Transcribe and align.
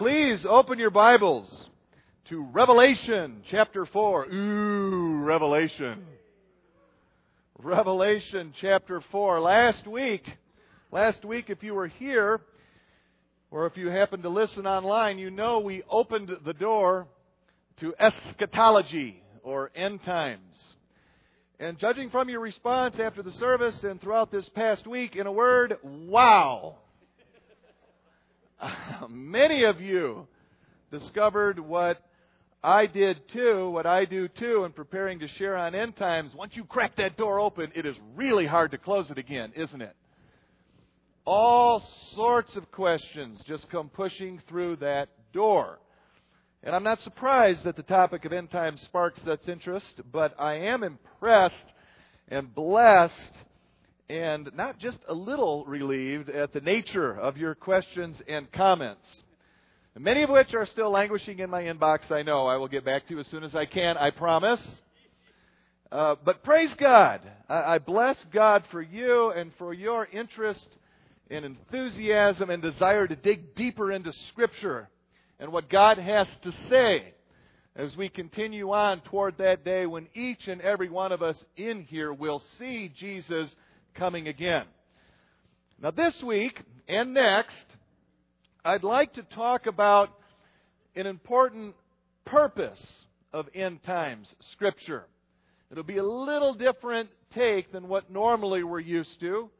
Please 0.00 0.46
open 0.48 0.78
your 0.78 0.88
Bibles 0.88 1.68
to 2.30 2.42
Revelation 2.42 3.42
chapter 3.50 3.84
4. 3.84 4.32
Ooh, 4.32 5.18
Revelation. 5.18 6.06
Revelation 7.58 8.54
chapter 8.62 9.02
4. 9.12 9.42
Last 9.42 9.86
week, 9.86 10.24
last 10.90 11.22
week, 11.22 11.50
if 11.50 11.62
you 11.62 11.74
were 11.74 11.88
here, 11.88 12.40
or 13.50 13.66
if 13.66 13.76
you 13.76 13.88
happened 13.88 14.22
to 14.22 14.30
listen 14.30 14.66
online, 14.66 15.18
you 15.18 15.30
know 15.30 15.58
we 15.58 15.82
opened 15.90 16.30
the 16.46 16.54
door 16.54 17.06
to 17.80 17.92
eschatology, 18.00 19.22
or 19.42 19.70
end 19.74 20.02
times. 20.04 20.56
And 21.58 21.78
judging 21.78 22.08
from 22.08 22.30
your 22.30 22.40
response 22.40 22.96
after 22.98 23.22
the 23.22 23.32
service 23.32 23.84
and 23.84 24.00
throughout 24.00 24.32
this 24.32 24.48
past 24.54 24.86
week, 24.86 25.14
in 25.14 25.26
a 25.26 25.32
word, 25.32 25.76
wow. 25.82 26.76
Many 29.08 29.64
of 29.64 29.80
you 29.80 30.26
discovered 30.90 31.58
what 31.58 32.02
I 32.62 32.86
did 32.86 33.20
too, 33.32 33.70
what 33.70 33.86
I 33.86 34.04
do 34.04 34.28
too, 34.28 34.64
in 34.64 34.72
preparing 34.72 35.20
to 35.20 35.28
share 35.28 35.56
on 35.56 35.74
end 35.74 35.96
times. 35.96 36.32
Once 36.34 36.52
you 36.54 36.64
crack 36.64 36.96
that 36.96 37.16
door 37.16 37.40
open, 37.40 37.72
it 37.74 37.86
is 37.86 37.96
really 38.14 38.46
hard 38.46 38.72
to 38.72 38.78
close 38.78 39.10
it 39.10 39.18
again, 39.18 39.52
isn't 39.56 39.80
it? 39.80 39.96
All 41.24 41.82
sorts 42.14 42.54
of 42.56 42.70
questions 42.72 43.42
just 43.46 43.68
come 43.70 43.88
pushing 43.88 44.40
through 44.48 44.76
that 44.76 45.08
door. 45.32 45.78
And 46.62 46.74
I'm 46.74 46.82
not 46.82 47.00
surprised 47.00 47.64
that 47.64 47.76
the 47.76 47.82
topic 47.82 48.24
of 48.24 48.32
end 48.32 48.50
times 48.50 48.82
sparks 48.82 49.20
such 49.24 49.48
interest, 49.48 50.00
but 50.12 50.34
I 50.38 50.54
am 50.54 50.82
impressed 50.82 51.54
and 52.28 52.54
blessed 52.54 53.32
and 54.10 54.50
not 54.56 54.76
just 54.80 54.98
a 55.08 55.14
little 55.14 55.64
relieved 55.66 56.28
at 56.28 56.52
the 56.52 56.60
nature 56.60 57.12
of 57.16 57.36
your 57.36 57.54
questions 57.54 58.20
and 58.26 58.50
comments. 58.50 59.06
Many 59.96 60.24
of 60.24 60.30
which 60.30 60.52
are 60.52 60.66
still 60.66 60.90
languishing 60.90 61.38
in 61.38 61.48
my 61.48 61.62
inbox, 61.62 62.10
I 62.10 62.22
know. 62.22 62.48
I 62.48 62.56
will 62.56 62.66
get 62.66 62.84
back 62.84 63.06
to 63.06 63.14
you 63.14 63.20
as 63.20 63.28
soon 63.28 63.44
as 63.44 63.54
I 63.54 63.66
can, 63.66 63.96
I 63.96 64.10
promise. 64.10 64.60
Uh, 65.92 66.16
but 66.24 66.42
praise 66.42 66.70
God. 66.76 67.20
I, 67.48 67.74
I 67.74 67.78
bless 67.78 68.16
God 68.32 68.64
for 68.72 68.82
you 68.82 69.30
and 69.30 69.52
for 69.58 69.72
your 69.72 70.06
interest 70.06 70.66
and 71.30 71.44
enthusiasm 71.44 72.50
and 72.50 72.60
desire 72.60 73.06
to 73.06 73.14
dig 73.14 73.54
deeper 73.54 73.92
into 73.92 74.12
Scripture 74.30 74.88
and 75.38 75.52
what 75.52 75.70
God 75.70 75.98
has 75.98 76.26
to 76.42 76.52
say 76.68 77.14
as 77.76 77.96
we 77.96 78.08
continue 78.08 78.72
on 78.72 79.02
toward 79.02 79.38
that 79.38 79.64
day 79.64 79.86
when 79.86 80.08
each 80.14 80.48
and 80.48 80.60
every 80.62 80.88
one 80.88 81.12
of 81.12 81.22
us 81.22 81.36
in 81.56 81.82
here 81.82 82.12
will 82.12 82.42
see 82.58 82.92
Jesus 82.98 83.54
coming 83.94 84.28
again. 84.28 84.64
Now, 85.80 85.90
this 85.90 86.14
week 86.24 86.60
and 86.88 87.14
next, 87.14 87.54
I'd 88.64 88.82
like 88.82 89.14
to 89.14 89.22
talk 89.22 89.66
about 89.66 90.10
an 90.94 91.06
important 91.06 91.74
purpose 92.24 92.80
of 93.32 93.46
end 93.54 93.82
times 93.84 94.28
scripture. 94.52 95.06
It'll 95.70 95.84
be 95.84 95.98
a 95.98 96.04
little 96.04 96.54
different 96.54 97.10
take 97.32 97.72
than 97.72 97.88
what 97.88 98.10
normally 98.10 98.62
we're 98.64 98.80
used 98.80 99.20
to. 99.20 99.50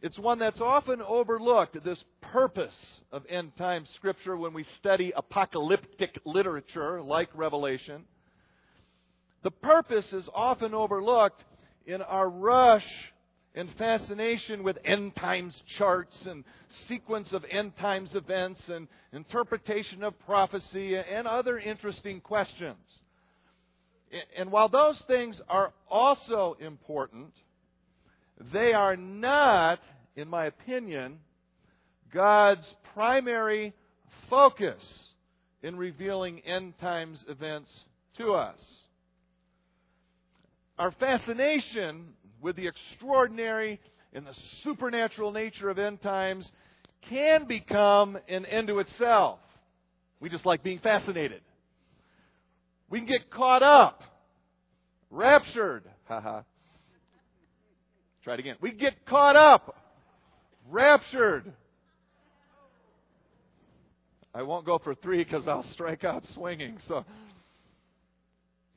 It's 0.00 0.18
one 0.18 0.38
that's 0.38 0.60
often 0.60 1.02
overlooked, 1.02 1.82
this 1.84 2.02
purpose 2.20 2.76
of 3.10 3.24
end 3.28 3.56
time 3.56 3.84
scripture 3.96 4.36
when 4.36 4.52
we 4.52 4.64
study 4.78 5.12
apocalyptic 5.16 6.20
literature 6.24 7.02
like 7.02 7.28
Revelation. 7.34 8.04
The 9.42 9.50
purpose 9.50 10.06
is 10.12 10.28
often 10.32 10.74
overlooked 10.74 11.42
in 11.86 12.02
our 12.02 12.28
rush 12.28 12.86
and 13.58 13.68
fascination 13.76 14.62
with 14.62 14.78
end 14.84 15.16
times 15.16 15.52
charts 15.78 16.14
and 16.26 16.44
sequence 16.86 17.32
of 17.32 17.44
end 17.50 17.76
times 17.76 18.08
events 18.14 18.60
and 18.68 18.86
interpretation 19.12 20.04
of 20.04 20.16
prophecy 20.20 20.94
and 20.94 21.26
other 21.26 21.58
interesting 21.58 22.20
questions. 22.20 22.76
And 24.38 24.52
while 24.52 24.68
those 24.68 25.02
things 25.08 25.40
are 25.48 25.72
also 25.90 26.56
important, 26.60 27.32
they 28.52 28.72
are 28.72 28.96
not, 28.96 29.80
in 30.14 30.28
my 30.28 30.44
opinion, 30.44 31.18
God's 32.14 32.64
primary 32.94 33.74
focus 34.30 34.84
in 35.64 35.74
revealing 35.74 36.38
end 36.46 36.74
times 36.80 37.18
events 37.28 37.70
to 38.18 38.34
us. 38.34 38.60
Our 40.78 40.92
fascination 40.92 42.14
with 42.40 42.56
the 42.56 42.66
extraordinary 42.66 43.80
and 44.12 44.26
the 44.26 44.34
supernatural 44.64 45.32
nature 45.32 45.68
of 45.68 45.78
end 45.78 46.00
times 46.02 46.50
can 47.08 47.46
become 47.46 48.18
an 48.28 48.46
end 48.46 48.68
to 48.68 48.78
itself. 48.78 49.38
We 50.20 50.28
just 50.28 50.46
like 50.46 50.62
being 50.62 50.78
fascinated. 50.78 51.42
We 52.90 53.00
can 53.00 53.08
get 53.08 53.30
caught 53.30 53.62
up, 53.62 54.02
raptured. 55.10 55.84
Haha. 56.06 56.42
Try 58.24 58.34
it 58.34 58.40
again. 58.40 58.56
We 58.60 58.72
get 58.72 59.06
caught 59.06 59.36
up, 59.36 59.76
raptured. 60.68 61.52
I 64.34 64.42
won't 64.42 64.66
go 64.66 64.78
for 64.78 64.94
three 64.94 65.24
because 65.24 65.48
I'll 65.48 65.66
strike 65.72 66.04
out 66.04 66.24
swinging. 66.34 66.78
So 66.88 67.04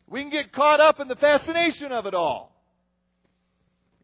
we 0.08 0.22
can 0.22 0.32
get 0.32 0.52
caught 0.54 0.80
up 0.80 1.00
in 1.00 1.08
the 1.08 1.16
fascination 1.16 1.92
of 1.92 2.06
it 2.06 2.14
all. 2.14 2.51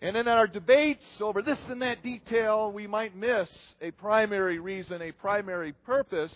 And 0.01 0.15
in 0.15 0.27
our 0.27 0.45
debates 0.45 1.03
over 1.19 1.41
this 1.41 1.57
and 1.69 1.81
that 1.81 2.03
detail, 2.03 2.71
we 2.71 2.85
might 2.85 3.15
miss 3.15 3.49
a 3.81 3.89
primary 3.91 4.59
reason, 4.59 5.01
a 5.01 5.11
primary 5.11 5.73
purpose 5.73 6.35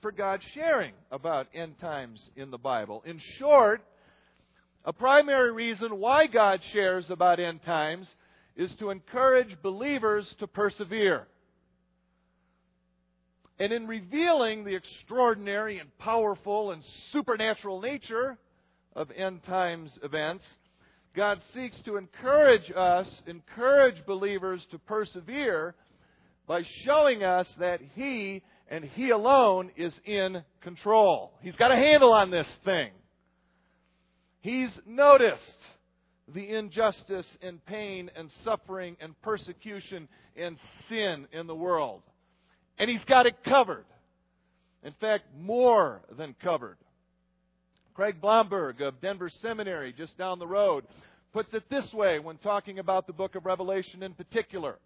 for 0.00 0.10
God 0.12 0.40
sharing 0.54 0.92
about 1.10 1.46
end 1.54 1.78
times 1.78 2.20
in 2.36 2.50
the 2.50 2.58
Bible. 2.58 3.02
In 3.04 3.20
short, 3.38 3.82
a 4.84 4.94
primary 4.94 5.52
reason 5.52 5.98
why 5.98 6.26
God 6.26 6.60
shares 6.72 7.04
about 7.10 7.38
end 7.38 7.60
times 7.64 8.08
is 8.56 8.74
to 8.78 8.90
encourage 8.90 9.60
believers 9.62 10.26
to 10.38 10.46
persevere. 10.46 11.26
And 13.58 13.72
in 13.72 13.86
revealing 13.86 14.64
the 14.64 14.74
extraordinary 14.74 15.78
and 15.78 15.96
powerful 15.98 16.72
and 16.72 16.82
supernatural 17.12 17.80
nature 17.82 18.38
of 18.96 19.10
end 19.10 19.44
times 19.44 19.92
events, 20.02 20.44
God 21.14 21.40
seeks 21.54 21.80
to 21.82 21.96
encourage 21.96 22.72
us, 22.74 23.08
encourage 23.26 24.04
believers 24.06 24.64
to 24.70 24.78
persevere 24.78 25.74
by 26.46 26.62
showing 26.84 27.22
us 27.22 27.46
that 27.58 27.80
He 27.94 28.42
and 28.68 28.84
He 28.84 29.10
alone 29.10 29.70
is 29.76 29.94
in 30.04 30.42
control. 30.62 31.32
He's 31.42 31.56
got 31.56 31.70
a 31.70 31.76
handle 31.76 32.12
on 32.12 32.30
this 32.30 32.46
thing. 32.64 32.90
He's 34.40 34.70
noticed 34.86 35.42
the 36.34 36.48
injustice 36.54 37.26
and 37.42 37.64
pain 37.66 38.10
and 38.16 38.30
suffering 38.44 38.96
and 39.00 39.20
persecution 39.20 40.08
and 40.34 40.56
sin 40.88 41.26
in 41.32 41.46
the 41.46 41.54
world. 41.54 42.02
And 42.78 42.88
He's 42.88 43.04
got 43.04 43.26
it 43.26 43.36
covered. 43.44 43.84
In 44.82 44.94
fact, 45.00 45.24
more 45.38 46.02
than 46.16 46.34
covered. 46.42 46.78
Craig 47.94 48.20
Blomberg 48.20 48.80
of 48.80 49.00
Denver 49.02 49.30
Seminary, 49.42 49.92
just 49.92 50.16
down 50.16 50.38
the 50.38 50.46
road, 50.46 50.84
puts 51.32 51.52
it 51.52 51.64
this 51.68 51.84
way 51.92 52.18
when 52.18 52.38
talking 52.38 52.78
about 52.78 53.06
the 53.06 53.12
book 53.12 53.34
of 53.34 53.44
Revelation 53.44 54.02
in 54.02 54.14
particular. 54.14 54.78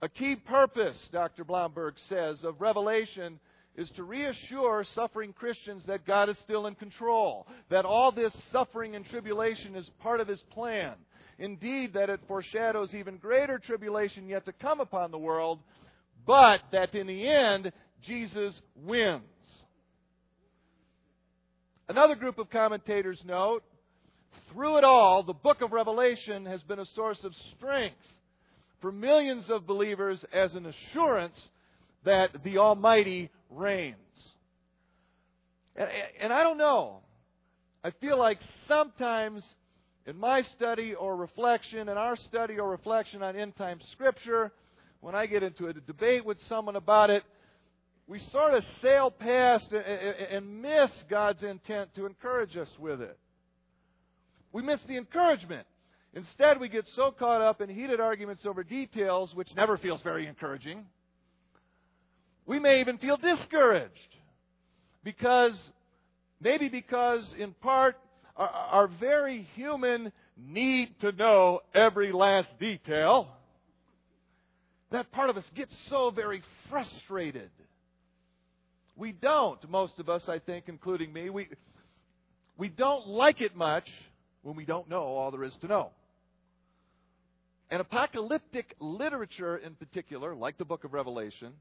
A 0.00 0.08
key 0.08 0.34
purpose, 0.34 0.96
Dr. 1.12 1.44
Blomberg 1.44 1.94
says, 2.08 2.38
of 2.42 2.60
Revelation 2.60 3.38
is 3.76 3.90
to 3.96 4.02
reassure 4.02 4.84
suffering 4.94 5.34
Christians 5.34 5.82
that 5.86 6.06
God 6.06 6.30
is 6.30 6.36
still 6.42 6.66
in 6.66 6.74
control, 6.74 7.46
that 7.70 7.84
all 7.84 8.12
this 8.12 8.32
suffering 8.50 8.96
and 8.96 9.04
tribulation 9.04 9.76
is 9.76 9.88
part 10.00 10.20
of 10.20 10.28
His 10.28 10.40
plan. 10.52 10.94
Indeed, 11.38 11.92
that 11.94 12.10
it 12.10 12.20
foreshadows 12.26 12.94
even 12.94 13.18
greater 13.18 13.58
tribulation 13.58 14.26
yet 14.26 14.46
to 14.46 14.52
come 14.52 14.80
upon 14.80 15.10
the 15.10 15.18
world, 15.18 15.60
but 16.26 16.60
that 16.72 16.94
in 16.94 17.06
the 17.06 17.28
end, 17.28 17.72
Jesus 18.06 18.54
wins. 18.74 19.22
Another 21.90 22.14
group 22.14 22.38
of 22.38 22.48
commentators 22.50 23.20
note 23.24 23.64
through 24.52 24.78
it 24.78 24.84
all, 24.84 25.24
the 25.24 25.32
book 25.32 25.60
of 25.60 25.72
Revelation 25.72 26.46
has 26.46 26.62
been 26.62 26.78
a 26.78 26.86
source 26.94 27.18
of 27.24 27.32
strength 27.56 27.96
for 28.80 28.92
millions 28.92 29.46
of 29.50 29.66
believers 29.66 30.24
as 30.32 30.54
an 30.54 30.66
assurance 30.66 31.34
that 32.04 32.30
the 32.44 32.58
Almighty 32.58 33.28
reigns. 33.50 33.96
And, 35.74 36.32
I 36.32 36.44
don't 36.44 36.58
know. 36.58 36.98
I 37.82 37.90
feel 38.00 38.16
like 38.16 38.38
sometimes 38.68 39.42
in 40.06 40.16
my 40.16 40.42
study 40.56 40.94
or 40.94 41.16
reflection, 41.16 41.88
in 41.88 41.96
our 41.96 42.14
study 42.14 42.60
or 42.60 42.70
reflection 42.70 43.20
on 43.20 43.34
end 43.34 43.56
time 43.56 43.80
scripture, 43.90 44.52
when 45.00 45.16
I 45.16 45.26
get 45.26 45.42
into 45.42 45.66
a 45.66 45.72
debate 45.72 46.24
with 46.24 46.38
someone 46.48 46.76
about 46.76 47.10
it, 47.10 47.24
we 48.10 48.20
sort 48.32 48.54
of 48.54 48.64
sail 48.82 49.08
past 49.08 49.72
and 49.72 50.60
miss 50.60 50.90
God's 51.08 51.44
intent 51.44 51.94
to 51.94 52.06
encourage 52.06 52.56
us 52.56 52.68
with 52.80 53.00
it. 53.00 53.16
We 54.52 54.62
miss 54.62 54.80
the 54.88 54.96
encouragement. 54.96 55.64
Instead, 56.12 56.58
we 56.58 56.68
get 56.68 56.86
so 56.96 57.12
caught 57.16 57.40
up 57.40 57.60
in 57.60 57.68
heated 57.68 58.00
arguments 58.00 58.42
over 58.44 58.64
details, 58.64 59.32
which 59.36 59.48
never 59.54 59.78
feels 59.78 60.02
very 60.02 60.26
encouraging. 60.26 60.86
We 62.46 62.58
may 62.58 62.80
even 62.80 62.98
feel 62.98 63.16
discouraged 63.16 63.94
because, 65.04 65.56
maybe 66.40 66.68
because 66.68 67.24
in 67.38 67.52
part, 67.62 67.94
our, 68.36 68.48
our 68.48 68.86
very 68.88 69.46
human 69.54 70.10
need 70.36 70.96
to 71.02 71.12
know 71.12 71.60
every 71.76 72.10
last 72.10 72.48
detail, 72.58 73.28
that 74.90 75.12
part 75.12 75.30
of 75.30 75.36
us 75.36 75.44
gets 75.54 75.72
so 75.88 76.10
very 76.10 76.42
frustrated. 76.68 77.50
We 78.96 79.12
don't, 79.12 79.68
most 79.70 79.98
of 79.98 80.08
us, 80.08 80.22
I 80.28 80.38
think, 80.38 80.64
including 80.68 81.12
me, 81.12 81.30
we, 81.30 81.48
we 82.58 82.68
don't 82.68 83.06
like 83.08 83.40
it 83.40 83.56
much 83.56 83.88
when 84.42 84.56
we 84.56 84.64
don't 84.64 84.88
know 84.88 85.02
all 85.02 85.30
there 85.30 85.44
is 85.44 85.54
to 85.62 85.66
know. 85.66 85.90
And 87.70 87.80
apocalyptic 87.80 88.74
literature 88.80 89.56
in 89.56 89.74
particular, 89.74 90.34
like 90.34 90.58
the 90.58 90.64
book 90.64 90.84
of 90.84 90.92
Revelation, 90.92 91.52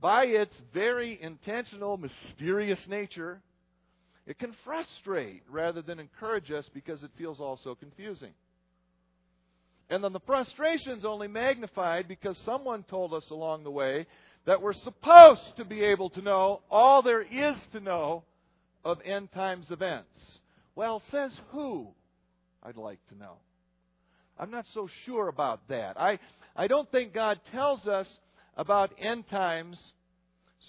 by 0.00 0.24
its 0.24 0.54
very 0.72 1.18
intentional, 1.20 1.98
mysterious 1.98 2.78
nature, 2.88 3.40
it 4.26 4.38
can 4.38 4.54
frustrate 4.64 5.42
rather 5.50 5.82
than 5.82 5.98
encourage 5.98 6.50
us 6.50 6.68
because 6.72 7.02
it 7.02 7.10
feels 7.18 7.40
all 7.40 7.58
so 7.62 7.74
confusing. 7.74 8.32
And 9.90 10.04
then 10.04 10.12
the 10.12 10.20
frustration's 10.20 11.04
only 11.04 11.28
magnified 11.28 12.08
because 12.08 12.36
someone 12.44 12.84
told 12.84 13.14
us 13.14 13.24
along 13.30 13.64
the 13.64 13.70
way 13.70 14.06
that 14.48 14.62
we're 14.62 14.72
supposed 14.72 15.42
to 15.58 15.64
be 15.66 15.84
able 15.84 16.08
to 16.08 16.22
know 16.22 16.62
all 16.70 17.02
there 17.02 17.20
is 17.20 17.54
to 17.70 17.80
know 17.80 18.24
of 18.82 18.96
end 19.04 19.30
times 19.32 19.66
events. 19.70 20.08
Well, 20.74 21.02
says 21.10 21.32
who? 21.50 21.88
I'd 22.62 22.78
like 22.78 22.98
to 23.10 23.18
know. 23.18 23.34
I'm 24.38 24.50
not 24.50 24.64
so 24.72 24.88
sure 25.04 25.28
about 25.28 25.68
that. 25.68 26.00
I, 26.00 26.18
I 26.56 26.66
don't 26.66 26.90
think 26.90 27.12
God 27.12 27.38
tells 27.52 27.86
us 27.86 28.06
about 28.56 28.90
end 28.98 29.28
times 29.28 29.78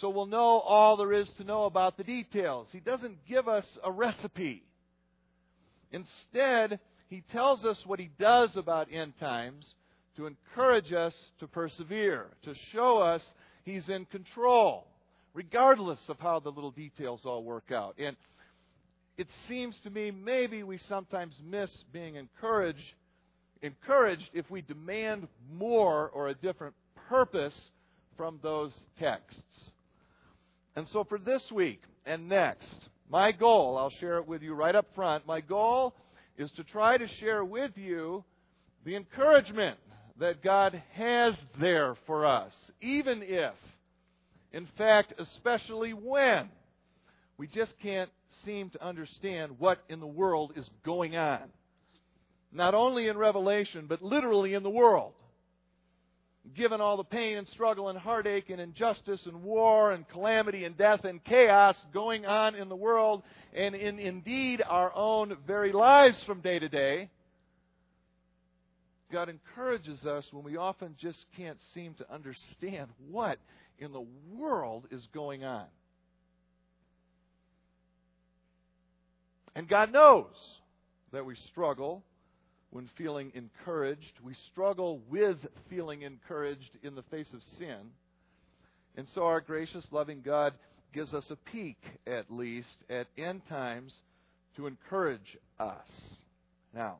so 0.01 0.09
we'll 0.09 0.25
know 0.25 0.59
all 0.59 0.97
there 0.97 1.13
is 1.13 1.29
to 1.37 1.45
know 1.45 1.63
about 1.63 1.95
the 1.95 2.03
details. 2.03 2.67
He 2.73 2.81
doesn't 2.81 3.25
give 3.29 3.47
us 3.47 3.65
a 3.81 3.89
recipe. 3.89 4.61
Instead, 5.93 6.81
he 7.07 7.23
tells 7.31 7.63
us 7.63 7.77
what 7.85 7.99
he 7.99 8.09
does 8.19 8.49
about 8.57 8.89
end 8.91 9.13
times 9.21 9.65
to 10.17 10.27
encourage 10.27 10.91
us 10.91 11.13
to 11.39 11.47
persevere, 11.47 12.27
to 12.43 12.53
show 12.73 12.97
us 12.97 13.21
he's 13.69 13.88
in 13.89 14.06
control, 14.06 14.88
regardless 15.33 16.00
of 16.10 16.19
how 16.19 16.39
the 16.39 16.50
little 16.50 16.71
details 16.71 17.21
all 17.24 17.44
work 17.44 17.71
out. 17.71 17.95
And 17.98 18.16
it 19.18 19.27
seems 19.48 19.75
to 19.83 19.89
me 19.89 20.12
maybe 20.12 20.63
we 20.63 20.80
sometimes 20.89 21.36
miss 21.45 21.69
being 21.92 22.16
encouraged 22.16 22.94
encouraged 23.62 24.30
if 24.33 24.50
we 24.50 24.62
demand 24.62 25.27
more 25.54 26.10
or 26.13 26.30
a 26.30 26.33
different 26.33 26.74
purpose 27.10 27.54
from 28.16 28.39
those 28.42 28.74
texts. 29.00 29.72
And 30.75 30.88
so 30.94 31.04
for 31.04 31.18
this 31.18 31.44
week 31.51 31.81
and 32.06 32.30
next, 32.30 32.88
my 33.10 33.31
goal, 33.31 33.77
I'll 33.77 33.94
share 34.00 34.18
it 34.18 34.27
with 34.27 34.42
you 34.42 34.54
right 34.54 34.75
up 34.75 34.86
front, 34.95 35.27
my 35.27 35.42
goal 35.42 35.94
is 36.38 36.51
to 36.51 36.63
try 36.63 36.98
to 36.98 37.07
share 37.19 37.44
with 37.44 37.72
you 37.75 38.24
the 38.86 38.95
encouragement 38.95 39.77
that 40.19 40.44
God 40.44 40.81
has 40.94 41.33
there 41.60 41.95
for 42.06 42.25
us, 42.25 42.54
even 42.81 43.21
if, 43.24 43.54
in 44.51 44.68
fact, 44.77 45.13
especially 45.18 45.94
when, 45.94 46.50
we 47.38 47.48
just 47.48 47.74
can't 47.81 48.10
seem 48.45 48.69
to 48.71 48.86
understand 48.86 49.60
what 49.60 49.80
in 49.88 50.00
the 50.00 50.07
world 50.07 50.54
is 50.56 50.69
going 50.86 51.16
on. 51.16 51.42
Not 52.51 52.74
only 52.74 53.07
in 53.07 53.18
Revelation, 53.18 53.86
but 53.88 54.01
literally 54.01 54.54
in 54.54 54.63
the 54.63 54.69
world. 54.69 55.13
Given 56.56 56.81
all 56.81 56.98
the 56.98 57.04
pain 57.04 57.38
and 57.38 57.48
struggle 57.50 57.89
and 57.89 58.00
heartache 58.00 58.50
and 58.50 58.60
injustice 58.60 59.22
and 59.25 59.44
war 59.44 59.92
and 59.92 60.07
calamity 60.10 60.65
and 60.65 60.75
death 60.75 61.04
and 61.04 61.24
chaos 61.24 61.75
going 61.94 62.25
on 62.25 62.56
in 62.56 62.69
the 62.69 62.75
world 62.75 63.22
and 63.54 63.75
in 63.75 64.00
indeed 64.00 64.62
our 64.68 64.94
own 64.95 65.38
very 65.45 65.72
lives 65.72 66.18
from 66.25 66.42
day 66.42 66.57
to 66.57 66.68
day, 66.68 67.10
God 69.11 69.29
encourages 69.29 70.06
us 70.06 70.25
when 70.31 70.44
we 70.44 70.57
often 70.57 70.95
just 71.00 71.25
can't 71.35 71.57
seem 71.73 71.95
to 71.95 72.13
understand 72.13 72.89
what 73.09 73.39
in 73.79 73.91
the 73.91 74.06
world 74.38 74.85
is 74.91 75.07
going 75.13 75.44
on. 75.44 75.65
And 79.56 79.67
God 79.67 79.91
knows 79.91 80.25
that 81.11 81.25
we 81.25 81.35
struggle 81.51 82.03
when 82.69 82.89
feeling 82.97 83.31
encouraged. 83.33 84.13
We 84.23 84.35
struggle 84.51 85.01
with 85.09 85.38
feeling 85.69 86.03
encouraged 86.03 86.77
in 86.83 86.95
the 86.95 87.03
face 87.03 87.33
of 87.33 87.41
sin. 87.57 87.91
And 88.95 89.07
so 89.15 89.23
our 89.23 89.41
gracious, 89.41 89.85
loving 89.91 90.21
God 90.23 90.53
gives 90.94 91.13
us 91.13 91.25
a 91.29 91.35
peek, 91.35 91.77
at 92.05 92.31
least, 92.31 92.83
at 92.89 93.07
end 93.17 93.41
times 93.50 93.94
to 94.55 94.67
encourage 94.67 95.38
us. 95.59 95.88
Now, 96.73 96.97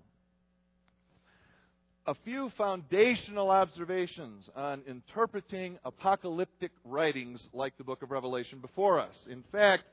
a 2.08 2.16
few 2.24 2.52
foundational 2.58 3.50
observations 3.52 4.50
on 4.56 4.82
interpreting 4.88 5.78
apocalyptic 5.86 6.72
writings 6.84 7.42
like 7.54 7.78
the 7.78 7.84
book 7.84 8.02
of 8.02 8.12
Revelation 8.12 8.60
before 8.60 9.00
us. 9.00 9.16
In 9.30 9.44
fact, 9.52 9.84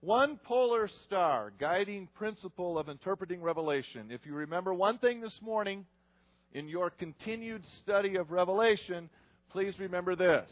one 0.00 0.38
polar 0.44 0.88
star 1.06 1.52
guiding 1.58 2.08
principle 2.14 2.78
of 2.78 2.88
interpreting 2.88 3.42
Revelation. 3.42 4.10
If 4.10 4.24
you 4.24 4.34
remember 4.34 4.74
one 4.74 4.98
thing 4.98 5.20
this 5.20 5.38
morning 5.40 5.84
in 6.52 6.68
your 6.68 6.90
continued 6.90 7.62
study 7.82 8.16
of 8.16 8.30
Revelation, 8.30 9.08
please 9.50 9.74
remember 9.78 10.16
this. 10.16 10.50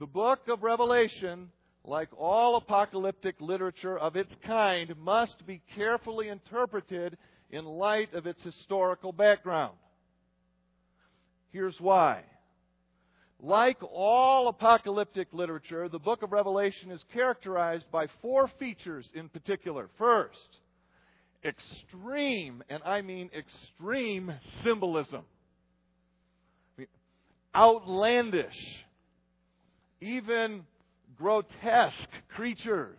The 0.00 0.06
book 0.06 0.40
of 0.48 0.62
Revelation, 0.62 1.50
like 1.84 2.08
all 2.18 2.56
apocalyptic 2.56 3.36
literature 3.40 3.98
of 3.98 4.16
its 4.16 4.32
kind, 4.44 4.92
must 4.98 5.46
be 5.46 5.62
carefully 5.74 6.28
interpreted 6.28 7.16
in 7.52 7.64
light 7.66 8.14
of 8.14 8.26
its 8.26 8.42
historical 8.42 9.12
background. 9.12 9.74
Here's 11.52 11.78
why. 11.78 12.22
Like 13.38 13.78
all 13.82 14.48
apocalyptic 14.48 15.28
literature, 15.32 15.88
the 15.88 15.98
book 15.98 16.22
of 16.22 16.32
Revelation 16.32 16.90
is 16.90 17.04
characterized 17.12 17.84
by 17.92 18.06
four 18.22 18.50
features 18.58 19.06
in 19.14 19.28
particular. 19.28 19.90
First, 19.98 20.38
extreme, 21.44 22.62
and 22.68 22.82
I 22.84 23.02
mean 23.02 23.30
extreme 23.36 24.32
symbolism. 24.64 25.22
Outlandish, 27.54 28.46
even 30.00 30.62
grotesque 31.18 31.94
creatures 32.34 32.96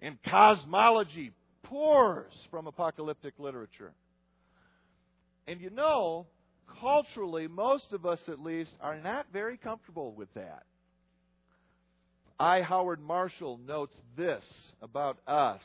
and 0.00 0.18
cosmology 0.28 1.30
pours 1.72 2.32
from 2.50 2.66
apocalyptic 2.66 3.32
literature. 3.38 3.94
And 5.48 5.58
you 5.58 5.70
know, 5.70 6.26
culturally, 6.80 7.48
most 7.48 7.86
of 7.92 8.04
us 8.04 8.18
at 8.28 8.38
least, 8.38 8.72
are 8.82 9.00
not 9.00 9.26
very 9.32 9.56
comfortable 9.56 10.12
with 10.12 10.32
that. 10.34 10.64
I. 12.38 12.60
Howard 12.60 13.00
Marshall 13.00 13.58
notes 13.66 13.94
this 14.18 14.44
about 14.82 15.16
us. 15.26 15.62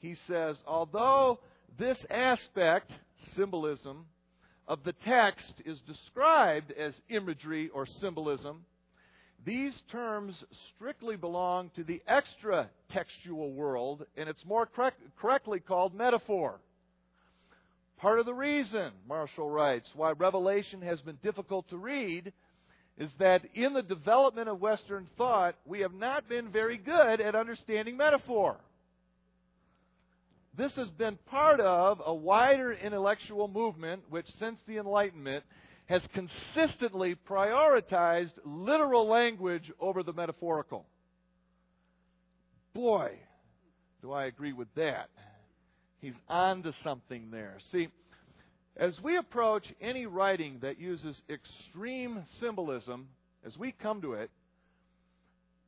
He 0.00 0.14
says, 0.26 0.56
although 0.66 1.40
this 1.78 1.96
aspect, 2.10 2.92
symbolism, 3.34 4.04
of 4.66 4.80
the 4.84 4.94
text 5.06 5.54
is 5.64 5.78
described 5.86 6.70
as 6.72 6.92
imagery 7.08 7.70
or 7.72 7.86
symbolism, 8.02 8.66
these 9.44 9.72
terms 9.90 10.34
strictly 10.74 11.16
belong 11.16 11.70
to 11.76 11.84
the 11.84 12.02
extra 12.06 12.68
textual 12.92 13.52
world, 13.52 14.04
and 14.16 14.28
it's 14.28 14.44
more 14.44 14.66
correct, 14.66 15.00
correctly 15.20 15.60
called 15.60 15.94
metaphor. 15.94 16.60
Part 17.98 18.20
of 18.20 18.26
the 18.26 18.34
reason, 18.34 18.92
Marshall 19.08 19.50
writes, 19.50 19.88
why 19.94 20.12
Revelation 20.12 20.82
has 20.82 21.00
been 21.00 21.18
difficult 21.22 21.68
to 21.70 21.76
read 21.76 22.32
is 22.96 23.10
that 23.18 23.42
in 23.54 23.74
the 23.74 23.82
development 23.82 24.48
of 24.48 24.60
Western 24.60 25.06
thought, 25.16 25.54
we 25.66 25.80
have 25.80 25.94
not 25.94 26.28
been 26.28 26.50
very 26.50 26.76
good 26.76 27.20
at 27.20 27.34
understanding 27.34 27.96
metaphor. 27.96 28.56
This 30.56 30.72
has 30.74 30.88
been 30.90 31.16
part 31.30 31.60
of 31.60 32.00
a 32.04 32.12
wider 32.12 32.72
intellectual 32.72 33.46
movement 33.46 34.02
which, 34.10 34.26
since 34.40 34.58
the 34.66 34.78
Enlightenment, 34.78 35.44
has 35.88 36.02
consistently 36.12 37.16
prioritized 37.28 38.32
literal 38.44 39.08
language 39.08 39.72
over 39.80 40.02
the 40.02 40.12
metaphorical. 40.12 40.84
Boy, 42.74 43.12
do 44.02 44.12
I 44.12 44.26
agree 44.26 44.52
with 44.52 44.68
that. 44.76 45.08
He's 46.00 46.14
on 46.28 46.62
to 46.64 46.74
something 46.84 47.30
there. 47.30 47.56
See, 47.72 47.88
as 48.76 48.92
we 49.02 49.16
approach 49.16 49.64
any 49.80 50.04
writing 50.04 50.58
that 50.60 50.78
uses 50.78 51.16
extreme 51.28 52.22
symbolism, 52.38 53.08
as 53.44 53.56
we 53.56 53.72
come 53.72 54.02
to 54.02 54.12
it, 54.12 54.30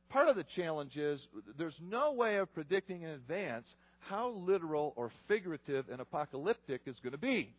part 0.09 0.29
of 0.29 0.35
the 0.35 0.45
challenge 0.55 0.97
is 0.97 1.19
there's 1.57 1.75
no 1.81 2.13
way 2.13 2.37
of 2.37 2.53
predicting 2.53 3.01
in 3.01 3.09
advance 3.09 3.65
how 3.99 4.29
literal 4.29 4.93
or 4.95 5.11
figurative 5.27 5.85
and 5.91 5.99
apocalyptic 5.99 6.81
is 6.85 6.95
going 7.01 7.11
to 7.11 7.17
be. 7.17 7.55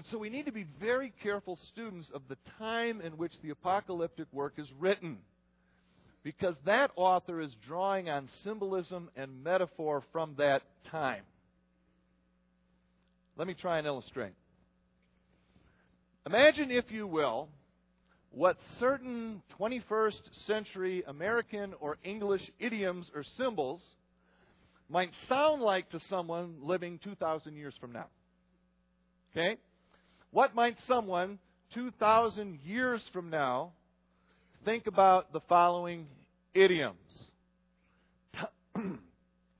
And 0.00 0.06
so 0.10 0.16
we 0.16 0.30
need 0.30 0.46
to 0.46 0.52
be 0.52 0.64
very 0.80 1.12
careful 1.22 1.58
students 1.74 2.08
of 2.14 2.22
the 2.26 2.38
time 2.58 3.02
in 3.02 3.18
which 3.18 3.34
the 3.42 3.50
apocalyptic 3.50 4.28
work 4.32 4.54
is 4.56 4.66
written. 4.78 5.18
Because 6.22 6.54
that 6.64 6.90
author 6.96 7.38
is 7.38 7.50
drawing 7.68 8.08
on 8.08 8.26
symbolism 8.42 9.10
and 9.14 9.44
metaphor 9.44 10.02
from 10.10 10.36
that 10.38 10.62
time. 10.90 11.20
Let 13.36 13.46
me 13.46 13.52
try 13.52 13.76
and 13.76 13.86
illustrate. 13.86 14.32
Imagine, 16.24 16.70
if 16.70 16.86
you 16.88 17.06
will, 17.06 17.50
what 18.30 18.56
certain 18.78 19.42
21st 19.60 20.46
century 20.46 21.04
American 21.08 21.74
or 21.78 21.98
English 22.02 22.50
idioms 22.58 23.10
or 23.14 23.22
symbols 23.36 23.82
might 24.88 25.10
sound 25.28 25.60
like 25.60 25.90
to 25.90 26.00
someone 26.08 26.54
living 26.62 26.98
2,000 27.04 27.54
years 27.54 27.74
from 27.78 27.92
now. 27.92 28.06
Okay? 29.32 29.58
What 30.32 30.54
might 30.54 30.76
someone 30.86 31.38
2,000 31.74 32.60
years 32.64 33.02
from 33.12 33.30
now 33.30 33.72
think 34.64 34.86
about 34.86 35.32
the 35.32 35.40
following 35.48 36.06
idioms? 36.54 36.96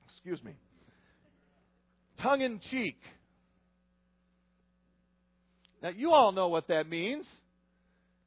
Excuse 0.09 0.43
me. 0.43 0.53
Tongue 2.21 2.41
in 2.41 2.59
cheek. 2.69 2.97
Now, 5.81 5.89
you 5.89 6.11
all 6.11 6.31
know 6.31 6.47
what 6.47 6.67
that 6.67 6.87
means. 6.87 7.25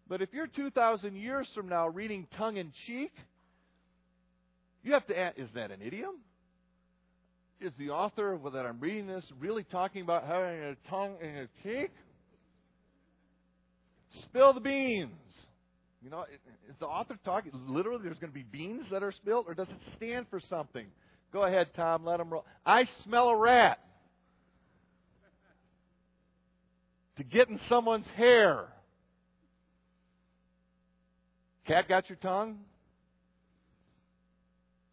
But 0.08 0.20
if 0.20 0.28
you're 0.32 0.46
2,000 0.46 1.16
years 1.16 1.48
from 1.54 1.68
now 1.68 1.88
reading 1.88 2.26
tongue 2.36 2.58
in 2.58 2.72
cheek, 2.86 3.12
you 4.82 4.92
have 4.92 5.06
to 5.06 5.18
ask, 5.18 5.38
is 5.38 5.48
that 5.54 5.70
an 5.70 5.80
idiom? 5.80 6.16
Is 7.60 7.72
the 7.78 7.90
author 7.90 8.38
that 8.52 8.66
I'm 8.66 8.80
reading 8.80 9.06
this 9.06 9.24
really 9.40 9.64
talking 9.64 10.02
about 10.02 10.24
having 10.26 10.60
a 10.60 10.76
tongue 10.90 11.16
in 11.22 11.36
a 11.36 11.48
cheek? 11.62 11.90
Spill 14.22 14.52
the 14.52 14.60
beans. 14.60 15.10
You 16.02 16.10
know, 16.10 16.24
is 16.68 16.76
the 16.80 16.86
author 16.86 17.18
talking 17.24 17.52
literally? 17.66 18.02
There's 18.04 18.18
going 18.18 18.32
to 18.32 18.34
be 18.34 18.44
beans 18.44 18.84
that 18.90 19.02
are 19.02 19.12
spilled, 19.12 19.46
or 19.48 19.54
does 19.54 19.68
it 19.68 19.94
stand 19.96 20.26
for 20.28 20.40
something? 20.40 20.86
Go 21.32 21.44
ahead, 21.44 21.68
Tom. 21.74 22.04
Let 22.04 22.18
them 22.18 22.30
roll. 22.30 22.44
I 22.64 22.84
smell 23.04 23.28
a 23.30 23.36
rat. 23.36 23.78
To 27.16 27.24
get 27.24 27.48
in 27.48 27.58
someone's 27.68 28.06
hair. 28.16 28.66
Cat 31.66 31.88
got 31.88 32.08
your 32.08 32.16
tongue? 32.16 32.58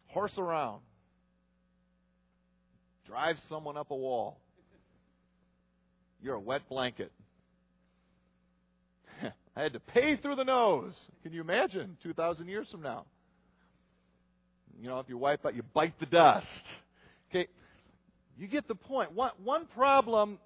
Horse 0.06 0.32
around. 0.38 0.80
Drive 3.06 3.36
someone 3.48 3.76
up 3.76 3.90
a 3.90 3.96
wall. 3.96 4.40
You're 6.22 6.36
a 6.36 6.40
wet 6.40 6.68
blanket. 6.68 7.12
I 9.56 9.62
had 9.62 9.72
to 9.74 9.80
pay 9.80 10.16
through 10.16 10.36
the 10.36 10.44
nose. 10.44 10.94
Can 11.22 11.32
you 11.32 11.40
imagine 11.40 11.96
2,000 12.02 12.48
years 12.48 12.68
from 12.70 12.82
now? 12.82 13.04
You 14.80 14.88
know, 14.88 14.98
if 14.98 15.08
you 15.08 15.18
wipe 15.18 15.44
out, 15.44 15.54
you 15.54 15.62
bite 15.74 15.98
the 16.00 16.06
dust. 16.06 16.46
Okay, 17.30 17.46
you 18.38 18.48
get 18.48 18.66
the 18.66 18.74
point. 18.74 19.12
One, 19.12 19.30
one 19.42 19.66
problem 19.74 20.38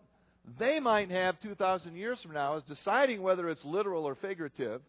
they 0.59 0.79
might 0.79 1.11
have 1.11 1.41
2,000 1.41 1.97
years 1.97 2.19
from 2.23 2.33
now 2.33 2.57
is 2.57 2.63
deciding 2.65 3.23
whether 3.23 3.49
it's 3.49 3.65
literal 3.65 4.05
or 4.05 4.15
figurative, 4.17 4.81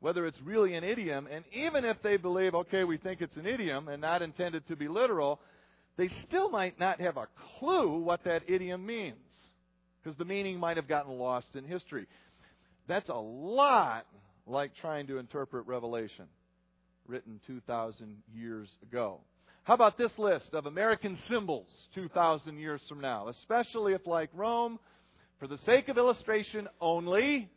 whether 0.00 0.26
it's 0.26 0.40
really 0.42 0.74
an 0.74 0.84
idiom, 0.84 1.28
and 1.30 1.44
even 1.52 1.84
if 1.84 1.96
they 2.02 2.16
believe, 2.16 2.54
okay, 2.54 2.84
we 2.84 2.96
think 2.96 3.20
it's 3.20 3.36
an 3.36 3.46
idiom 3.46 3.88
and 3.88 4.00
not 4.00 4.22
intended 4.22 4.66
to 4.68 4.76
be 4.76 4.88
literal, 4.88 5.40
they 5.98 6.08
still 6.26 6.48
might 6.48 6.78
not 6.78 7.00
have 7.00 7.16
a 7.18 7.26
clue 7.58 7.98
what 7.98 8.24
that 8.24 8.48
idiom 8.48 8.86
means 8.86 9.16
because 10.02 10.16
the 10.16 10.24
meaning 10.24 10.58
might 10.58 10.76
have 10.76 10.88
gotten 10.88 11.12
lost 11.18 11.48
in 11.54 11.64
history. 11.64 12.06
That's 12.90 13.08
a 13.08 13.14
lot 13.14 14.04
like 14.48 14.72
trying 14.80 15.06
to 15.06 15.18
interpret 15.18 15.64
Revelation, 15.68 16.24
written 17.06 17.40
2,000 17.46 18.16
years 18.34 18.68
ago. 18.82 19.20
How 19.62 19.74
about 19.74 19.96
this 19.96 20.10
list 20.18 20.48
of 20.54 20.66
American 20.66 21.16
symbols 21.30 21.68
2,000 21.94 22.58
years 22.58 22.82
from 22.88 23.00
now? 23.00 23.28
Especially 23.28 23.92
if, 23.92 24.04
like 24.08 24.28
Rome, 24.34 24.80
for 25.38 25.46
the 25.46 25.58
sake 25.66 25.88
of 25.88 25.98
illustration 25.98 26.66
only, 26.80 27.48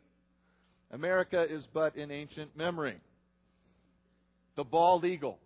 America 0.92 1.44
is 1.50 1.64
but 1.74 1.96
in 1.96 2.12
ancient 2.12 2.56
memory. 2.56 3.00
The 4.54 4.62
bald 4.62 5.04
eagle. 5.04 5.40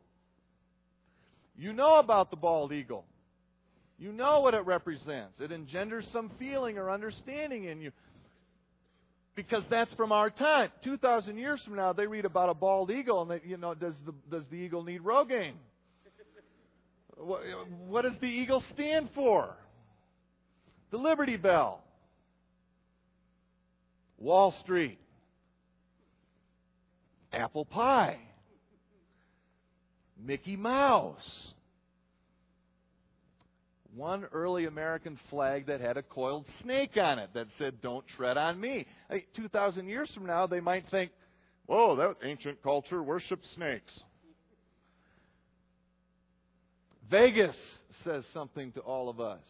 You 1.57 1.73
know 1.73 1.97
about 1.97 2.31
the 2.31 2.37
bald 2.37 2.75
eagle. 2.75 3.07
You 3.99 4.13
know 4.13 4.41
what 4.41 4.53
it 4.53 4.67
represents. 4.67 5.41
It 5.41 5.51
engenders 5.51 6.07
some 6.13 6.31
feeling 6.39 6.77
or 6.77 6.91
understanding 6.91 7.65
in 7.65 7.81
you 7.81 7.91
because 9.39 9.63
that's 9.71 9.95
from 9.95 10.11
our 10.11 10.31
time. 10.31 10.69
2,000 10.83 11.39
years 11.39 11.61
from 11.65 11.77
now, 11.77 11.93
they 11.93 12.09
read 12.09 12.25
about 12.25 12.49
a 12.49 12.55
bald 12.55 12.91
eagle, 12.91 13.23
and 13.23 13.31
they, 13.31 13.41
you 13.47 13.57
know, 13.57 13.73
does 13.73 13.95
the, 14.05 14.13
does 14.29 14.45
the 14.51 14.57
eagle 14.57 14.83
need 14.83 15.01
Rogaine? 15.01 15.53
What, 17.17 17.43
what 17.87 18.03
does 18.03 18.15
the 18.21 18.27
eagle 18.27 18.65
stand 18.75 19.11
for? 19.15 19.55
The 20.91 20.97
Liberty 20.97 21.37
Bell. 21.37 21.85
Wall 24.19 24.53
Street. 24.65 24.99
Apple 27.33 27.65
pie. 27.65 28.19
Mickey 30.21 30.57
Mouse 30.57 31.53
one 33.95 34.25
early 34.33 34.67
American 34.67 35.19
flag 35.31 35.67
that 35.67 35.81
had 35.81 35.97
a 35.97 36.03
coiled 36.03 36.47
snake 36.63 36.97
on 36.97 37.19
it 37.19 37.31
that 37.35 37.47
said, 37.59 37.81
Don't 37.81 38.05
tread 38.17 38.37
on 38.37 38.61
me. 38.61 38.87
Hey, 39.11 39.25
2,000 39.37 39.89
years 39.89 40.11
from 40.15 40.27
now, 40.27 40.47
they 40.47 40.61
might 40.61 40.85
think, 40.91 41.11
Whoa, 41.67 41.97
that 41.97 42.17
ancient 42.27 42.63
culture 42.63 43.03
worshipped 43.03 43.47
snakes. 43.55 43.93
Vegas 47.11 47.57
says 48.05 48.25
something 48.33 48.73
to 48.73 48.81
all 48.81 49.09
of 49.09 49.21
us. 49.21 49.41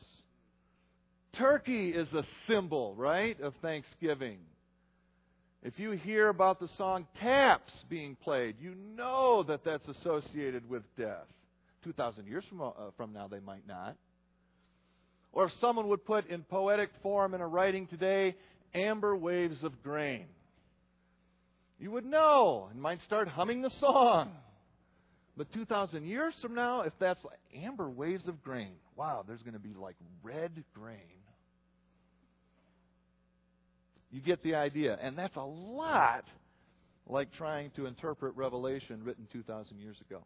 Turkey 1.36 1.90
is 1.90 2.12
a 2.12 2.24
symbol, 2.48 2.94
right, 2.94 3.40
of 3.40 3.54
Thanksgiving. 3.62 4.38
If 5.62 5.78
you 5.78 5.92
hear 5.92 6.28
about 6.28 6.60
the 6.60 6.68
song 6.76 7.06
Taps 7.20 7.72
being 7.88 8.16
played, 8.22 8.56
you 8.60 8.74
know 8.96 9.42
that 9.48 9.64
that's 9.64 9.86
associated 9.88 10.68
with 10.68 10.82
death. 10.96 11.26
2,000 11.84 12.26
years 12.26 12.44
from, 12.48 12.60
uh, 12.60 12.72
from 12.96 13.12
now, 13.12 13.28
they 13.28 13.40
might 13.40 13.66
not. 13.66 13.96
Or 15.32 15.46
if 15.46 15.52
someone 15.60 15.88
would 15.88 16.04
put 16.04 16.28
in 16.28 16.42
poetic 16.42 16.90
form 17.02 17.34
in 17.34 17.40
a 17.40 17.46
writing 17.46 17.86
today, 17.86 18.34
amber 18.74 19.16
waves 19.16 19.62
of 19.62 19.82
grain, 19.82 20.26
you 21.78 21.90
would 21.90 22.04
know 22.04 22.68
and 22.70 22.80
might 22.80 23.00
start 23.02 23.28
humming 23.28 23.62
the 23.62 23.70
song. 23.80 24.32
But 25.36 25.52
2,000 25.52 26.04
years 26.04 26.34
from 26.42 26.54
now, 26.56 26.80
if 26.80 26.92
that's 26.98 27.20
amber 27.54 27.88
waves 27.88 28.26
of 28.26 28.42
grain, 28.42 28.72
wow, 28.96 29.24
there's 29.26 29.42
going 29.42 29.52
to 29.52 29.60
be 29.60 29.72
like 29.72 29.94
red 30.24 30.64
grain. 30.74 30.98
You 34.10 34.20
get 34.20 34.42
the 34.42 34.56
idea. 34.56 34.98
And 35.00 35.16
that's 35.16 35.36
a 35.36 35.42
lot 35.42 36.24
like 37.06 37.32
trying 37.34 37.70
to 37.76 37.86
interpret 37.86 38.34
Revelation 38.36 39.04
written 39.04 39.28
2,000 39.32 39.78
years 39.78 39.96
ago. 40.00 40.24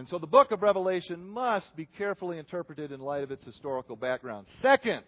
And 0.00 0.08
so 0.08 0.16
the 0.18 0.26
book 0.26 0.50
of 0.50 0.62
Revelation 0.62 1.28
must 1.28 1.76
be 1.76 1.84
carefully 1.84 2.38
interpreted 2.38 2.90
in 2.90 3.00
light 3.00 3.22
of 3.22 3.30
its 3.30 3.44
historical 3.44 3.96
background. 3.96 4.46
Second, 4.62 5.02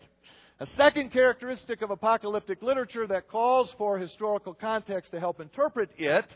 a 0.61 0.67
second 0.77 1.15
characteristic 1.15 1.81
of 1.81 1.91
apocalyptic 1.91 2.61
literature 2.61 3.07
that 3.07 3.27
calls 3.27 3.71
for 3.79 3.99
historical 3.99 4.53
context 4.53 5.11
to 5.13 5.19
help 5.19 5.41
interpret 5.41 5.89
it 5.97 6.27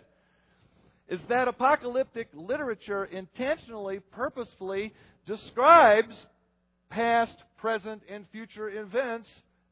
is 1.10 1.20
that 1.28 1.48
apocalyptic 1.48 2.28
literature 2.32 3.04
intentionally, 3.04 4.00
purposefully 4.10 4.94
describes 5.26 6.16
past, 6.88 7.36
present, 7.58 8.00
and 8.10 8.24
future 8.32 8.70
events 8.70 9.28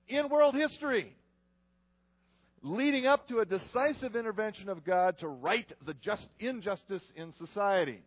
in 0.09 0.29
world 0.29 0.55
history, 0.55 1.17
leading 2.61 3.07
up 3.07 3.27
to 3.29 3.39
a 3.39 3.47
decisive 3.47 4.15
intervention 4.15 4.69
of 4.69 4.85
God 4.85 5.19
to 5.21 5.29
right 5.29 5.73
the 5.87 5.95
just 5.95 6.27
injustice 6.39 7.03
in 7.17 7.33
society. 7.39 8.03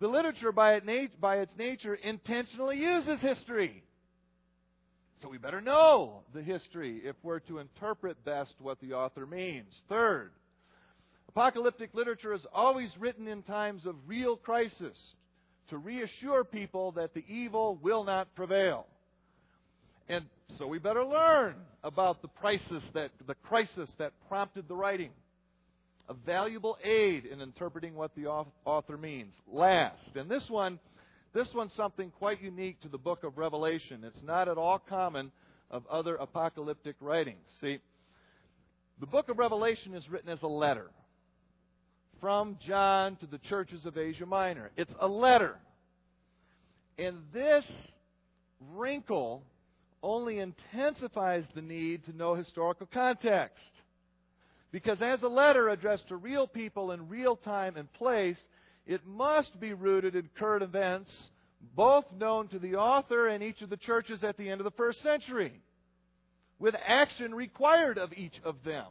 The 0.00 0.08
literature, 0.08 0.52
by, 0.52 0.74
it 0.74 1.20
by 1.20 1.38
its 1.38 1.52
nature, 1.56 1.94
intentionally 1.94 2.78
uses 2.78 3.20
history. 3.20 3.84
So 5.22 5.28
we 5.28 5.38
better 5.38 5.60
know 5.60 6.22
the 6.34 6.42
history 6.42 7.00
if 7.04 7.16
we're 7.22 7.38
to 7.40 7.58
interpret 7.58 8.22
best 8.24 8.54
what 8.58 8.80
the 8.80 8.92
author 8.92 9.26
means. 9.26 9.72
Third, 9.88 10.32
apocalyptic 11.28 11.94
literature 11.94 12.34
is 12.34 12.44
always 12.52 12.90
written 12.98 13.28
in 13.28 13.42
times 13.42 13.86
of 13.86 13.94
real 14.06 14.36
crisis 14.36 14.98
to 15.70 15.78
reassure 15.78 16.44
people 16.44 16.92
that 16.92 17.14
the 17.14 17.24
evil 17.26 17.78
will 17.80 18.04
not 18.04 18.34
prevail. 18.34 18.86
And 20.08 20.26
so 20.58 20.66
we 20.66 20.78
better 20.78 21.04
learn 21.04 21.54
about 21.82 22.20
the 22.20 22.28
crisis 22.28 22.82
that, 22.92 23.10
the 23.26 23.34
crisis 23.36 23.88
that 23.98 24.12
prompted 24.28 24.68
the 24.68 24.74
writing 24.74 25.10
a 26.08 26.14
valuable 26.14 26.76
aid 26.84 27.24
in 27.24 27.40
interpreting 27.40 27.94
what 27.94 28.14
the 28.14 28.26
author 28.64 28.96
means. 28.96 29.34
Last, 29.50 30.14
and 30.14 30.30
this 30.30 30.44
one, 30.48 30.78
this 31.32 31.48
one's 31.54 31.72
something 31.76 32.10
quite 32.10 32.42
unique 32.42 32.80
to 32.82 32.88
the 32.88 32.98
book 32.98 33.24
of 33.24 33.38
Revelation. 33.38 34.04
It's 34.04 34.22
not 34.22 34.48
at 34.48 34.58
all 34.58 34.78
common 34.78 35.32
of 35.70 35.86
other 35.88 36.16
apocalyptic 36.16 36.96
writings. 37.00 37.44
See, 37.60 37.78
the 39.00 39.06
book 39.06 39.28
of 39.28 39.38
Revelation 39.38 39.94
is 39.94 40.08
written 40.08 40.30
as 40.30 40.42
a 40.42 40.48
letter 40.48 40.90
from 42.20 42.58
John 42.66 43.16
to 43.16 43.26
the 43.26 43.38
churches 43.38 43.84
of 43.84 43.98
Asia 43.98 44.26
Minor. 44.26 44.70
It's 44.76 44.92
a 45.00 45.08
letter. 45.08 45.56
And 46.96 47.18
this 47.32 47.64
wrinkle 48.74 49.42
only 50.02 50.38
intensifies 50.38 51.44
the 51.54 51.62
need 51.62 52.04
to 52.04 52.16
know 52.16 52.34
historical 52.34 52.88
context. 52.92 53.64
Because 54.74 54.98
as 55.00 55.22
a 55.22 55.28
letter 55.28 55.68
addressed 55.68 56.08
to 56.08 56.16
real 56.16 56.48
people 56.48 56.90
in 56.90 57.08
real 57.08 57.36
time 57.36 57.76
and 57.76 57.90
place, 57.92 58.36
it 58.88 59.06
must 59.06 59.60
be 59.60 59.72
rooted 59.72 60.16
in 60.16 60.28
current 60.36 60.64
events, 60.64 61.08
both 61.76 62.04
known 62.18 62.48
to 62.48 62.58
the 62.58 62.74
author 62.74 63.28
and 63.28 63.40
each 63.40 63.62
of 63.62 63.70
the 63.70 63.76
churches 63.76 64.24
at 64.24 64.36
the 64.36 64.50
end 64.50 64.60
of 64.60 64.64
the 64.64 64.72
first 64.72 65.00
century, 65.00 65.52
with 66.58 66.74
action 66.84 67.32
required 67.32 67.98
of 67.98 68.12
each 68.16 68.34
of 68.44 68.56
them. 68.64 68.86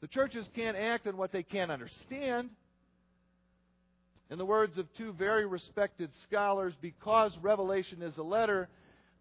The 0.00 0.08
churches 0.08 0.48
can't 0.56 0.74
act 0.74 1.06
on 1.06 1.18
what 1.18 1.32
they 1.32 1.42
can't 1.42 1.70
understand. 1.70 2.48
In 4.30 4.38
the 4.38 4.46
words 4.46 4.78
of 4.78 4.86
two 4.96 5.12
very 5.12 5.44
respected 5.44 6.08
scholars, 6.26 6.72
because 6.80 7.36
Revelation 7.42 8.00
is 8.00 8.16
a 8.16 8.22
letter, 8.22 8.70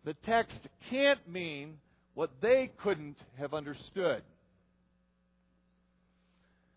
the 0.06 0.16
text 0.26 0.62
can't 0.90 1.28
mean 1.30 1.74
what 2.14 2.32
they 2.42 2.72
couldn't 2.82 3.18
have 3.38 3.54
understood. 3.54 4.24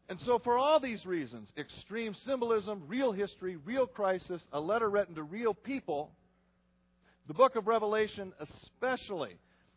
And 0.08 0.18
so, 0.24 0.38
for 0.42 0.56
all 0.56 0.80
these 0.80 1.04
reasons 1.04 1.50
extreme 1.58 2.14
symbolism, 2.24 2.82
real 2.86 3.12
history, 3.12 3.56
real 3.56 3.86
crisis, 3.86 4.42
a 4.52 4.60
letter 4.60 4.88
written 4.88 5.14
to 5.16 5.22
real 5.22 5.52
people 5.52 6.12
the 7.26 7.34
book 7.34 7.56
of 7.56 7.66
Revelation, 7.66 8.32
especially, 8.40 9.36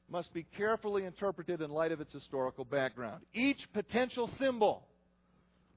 must 0.09 0.33
be 0.33 0.45
carefully 0.55 1.03
interpreted 1.03 1.59
in 1.61 1.69
light 1.69 1.91
of 1.91 1.99
its 1.99 2.13
historical 2.13 2.63
background. 2.63 3.23
Each 3.33 3.59
potential 3.73 4.29
symbol 4.39 4.87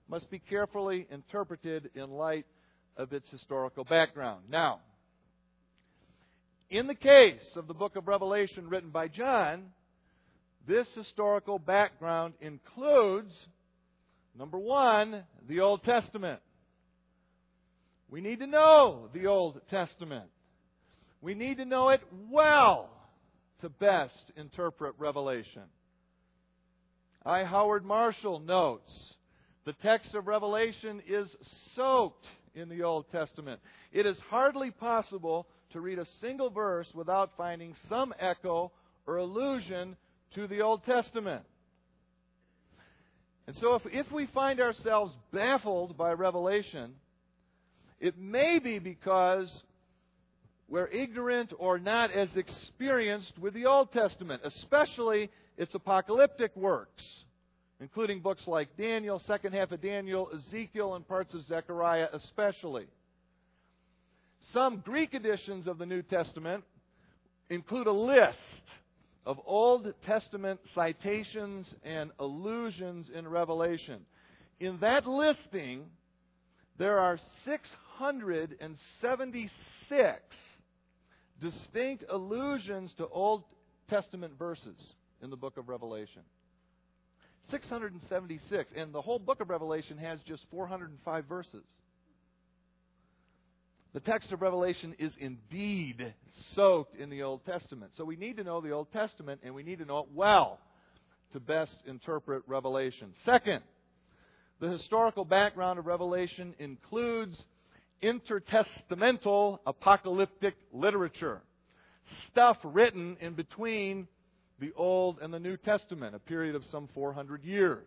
must 0.08 0.30
be 0.30 0.38
carefully 0.38 1.08
interpreted 1.10 1.90
in 1.96 2.10
light 2.10 2.46
of 2.96 3.12
its 3.12 3.28
historical 3.30 3.82
background. 3.82 4.44
Now, 4.48 4.80
in 6.70 6.86
the 6.86 6.94
case 6.94 7.42
of 7.56 7.66
the 7.66 7.74
book 7.74 7.96
of 7.96 8.06
Revelation 8.06 8.68
written 8.68 8.90
by 8.90 9.08
John, 9.08 9.64
this 10.66 10.86
historical 10.94 11.58
background 11.58 12.34
includes, 12.40 13.32
number 14.38 14.58
one, 14.58 15.24
the 15.48 15.60
Old 15.60 15.82
Testament. 15.84 16.40
We 18.10 18.20
need 18.20 18.40
to 18.40 18.46
know 18.46 19.08
the 19.12 19.26
Old 19.26 19.60
Testament. 19.70 20.30
We 21.20 21.34
need 21.34 21.56
to 21.56 21.64
know 21.64 21.88
it 21.88 22.00
well 22.30 22.90
to 23.60 23.68
best 23.68 24.32
interpret 24.36 24.94
Revelation. 24.98 25.62
I. 27.24 27.44
Howard 27.44 27.84
Marshall 27.84 28.40
notes 28.40 28.92
the 29.64 29.72
text 29.82 30.14
of 30.14 30.26
Revelation 30.26 31.02
is 31.08 31.26
soaked 31.74 32.26
in 32.54 32.68
the 32.68 32.82
Old 32.82 33.10
Testament. 33.10 33.60
It 33.92 34.04
is 34.04 34.16
hardly 34.28 34.70
possible 34.70 35.46
to 35.72 35.80
read 35.80 35.98
a 35.98 36.06
single 36.20 36.50
verse 36.50 36.86
without 36.94 37.30
finding 37.36 37.74
some 37.88 38.12
echo 38.18 38.70
or 39.06 39.16
allusion 39.16 39.96
to 40.34 40.46
the 40.46 40.60
Old 40.60 40.84
Testament. 40.84 41.44
And 43.46 43.56
so, 43.60 43.74
if, 43.74 43.82
if 43.86 44.10
we 44.10 44.26
find 44.26 44.60
ourselves 44.60 45.12
baffled 45.32 45.96
by 45.96 46.12
Revelation, 46.12 46.94
it 48.00 48.18
may 48.18 48.58
be 48.58 48.78
because 48.78 49.50
we're 50.68 50.88
ignorant 50.88 51.52
or 51.58 51.78
not 51.78 52.10
as 52.10 52.28
experienced 52.36 53.38
with 53.38 53.52
the 53.54 53.66
Old 53.66 53.92
Testament, 53.92 54.42
especially 54.44 55.30
its 55.58 55.74
apocalyptic 55.74 56.56
works, 56.56 57.02
including 57.80 58.20
books 58.20 58.42
like 58.46 58.76
Daniel, 58.78 59.20
second 59.26 59.52
half 59.52 59.72
of 59.72 59.82
Daniel, 59.82 60.30
Ezekiel, 60.34 60.94
and 60.94 61.06
parts 61.06 61.34
of 61.34 61.44
Zechariah, 61.44 62.08
especially. 62.14 62.86
Some 64.52 64.82
Greek 64.84 65.14
editions 65.14 65.66
of 65.66 65.78
the 65.78 65.86
New 65.86 66.02
Testament 66.02 66.64
include 67.50 67.86
a 67.86 67.92
list 67.92 68.38
of 69.26 69.38
Old 69.46 69.92
Testament 70.06 70.60
citations 70.74 71.66
and 71.82 72.10
allusions 72.18 73.10
in 73.14 73.26
Revelation. 73.26 74.00
In 74.60 74.78
that 74.80 75.06
listing, 75.06 75.86
there 76.78 76.98
are 76.98 77.18
676 77.44 79.50
distinct 81.40 82.04
allusions 82.08 82.92
to 82.98 83.08
Old 83.08 83.42
Testament 83.88 84.34
verses 84.38 84.76
in 85.22 85.30
the 85.30 85.36
book 85.36 85.56
of 85.56 85.68
Revelation. 85.68 86.22
676. 87.50 88.72
And 88.76 88.92
the 88.92 89.02
whole 89.02 89.18
book 89.18 89.40
of 89.40 89.50
Revelation 89.50 89.98
has 89.98 90.20
just 90.26 90.44
405 90.50 91.24
verses. 91.26 91.64
The 93.94 94.00
text 94.00 94.32
of 94.32 94.42
Revelation 94.42 94.96
is 94.98 95.12
indeed 95.20 96.14
soaked 96.56 96.96
in 96.96 97.10
the 97.10 97.22
Old 97.22 97.46
Testament. 97.46 97.92
So 97.96 98.04
we 98.04 98.16
need 98.16 98.38
to 98.38 98.44
know 98.44 98.60
the 98.60 98.72
Old 98.72 98.92
Testament 98.92 99.40
and 99.44 99.54
we 99.54 99.62
need 99.62 99.78
to 99.78 99.84
know 99.84 100.00
it 100.00 100.08
well 100.12 100.58
to 101.32 101.38
best 101.38 101.76
interpret 101.86 102.42
Revelation. 102.48 103.12
Second, 103.24 103.62
the 104.60 104.68
historical 104.68 105.24
background 105.24 105.78
of 105.78 105.86
Revelation 105.86 106.56
includes 106.58 107.40
intertestamental 108.02 109.60
apocalyptic 109.64 110.56
literature, 110.72 111.40
stuff 112.32 112.56
written 112.64 113.16
in 113.20 113.34
between 113.34 114.08
the 114.58 114.72
Old 114.76 115.18
and 115.22 115.32
the 115.32 115.38
New 115.38 115.56
Testament, 115.56 116.16
a 116.16 116.18
period 116.18 116.56
of 116.56 116.64
some 116.72 116.88
400 116.94 117.44
years. 117.44 117.86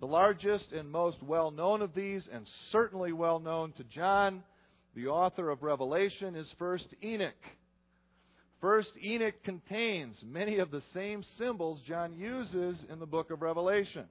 The 0.00 0.06
largest 0.06 0.72
and 0.72 0.90
most 0.90 1.22
well 1.22 1.50
known 1.50 1.82
of 1.82 1.94
these, 1.94 2.26
and 2.32 2.46
certainly 2.72 3.12
well 3.12 3.40
known 3.40 3.72
to 3.72 3.84
John, 3.84 4.42
the 4.96 5.08
author 5.08 5.50
of 5.50 5.62
Revelation 5.62 6.34
is 6.34 6.48
First 6.58 6.86
Enoch. 7.04 7.34
First 8.62 8.88
Enoch 9.04 9.34
contains 9.44 10.16
many 10.24 10.58
of 10.58 10.70
the 10.70 10.80
same 10.94 11.22
symbols 11.36 11.80
John 11.86 12.14
uses 12.14 12.78
in 12.90 12.98
the 12.98 13.04
book 13.04 13.30
of 13.30 13.42
Revelation. 13.42 14.06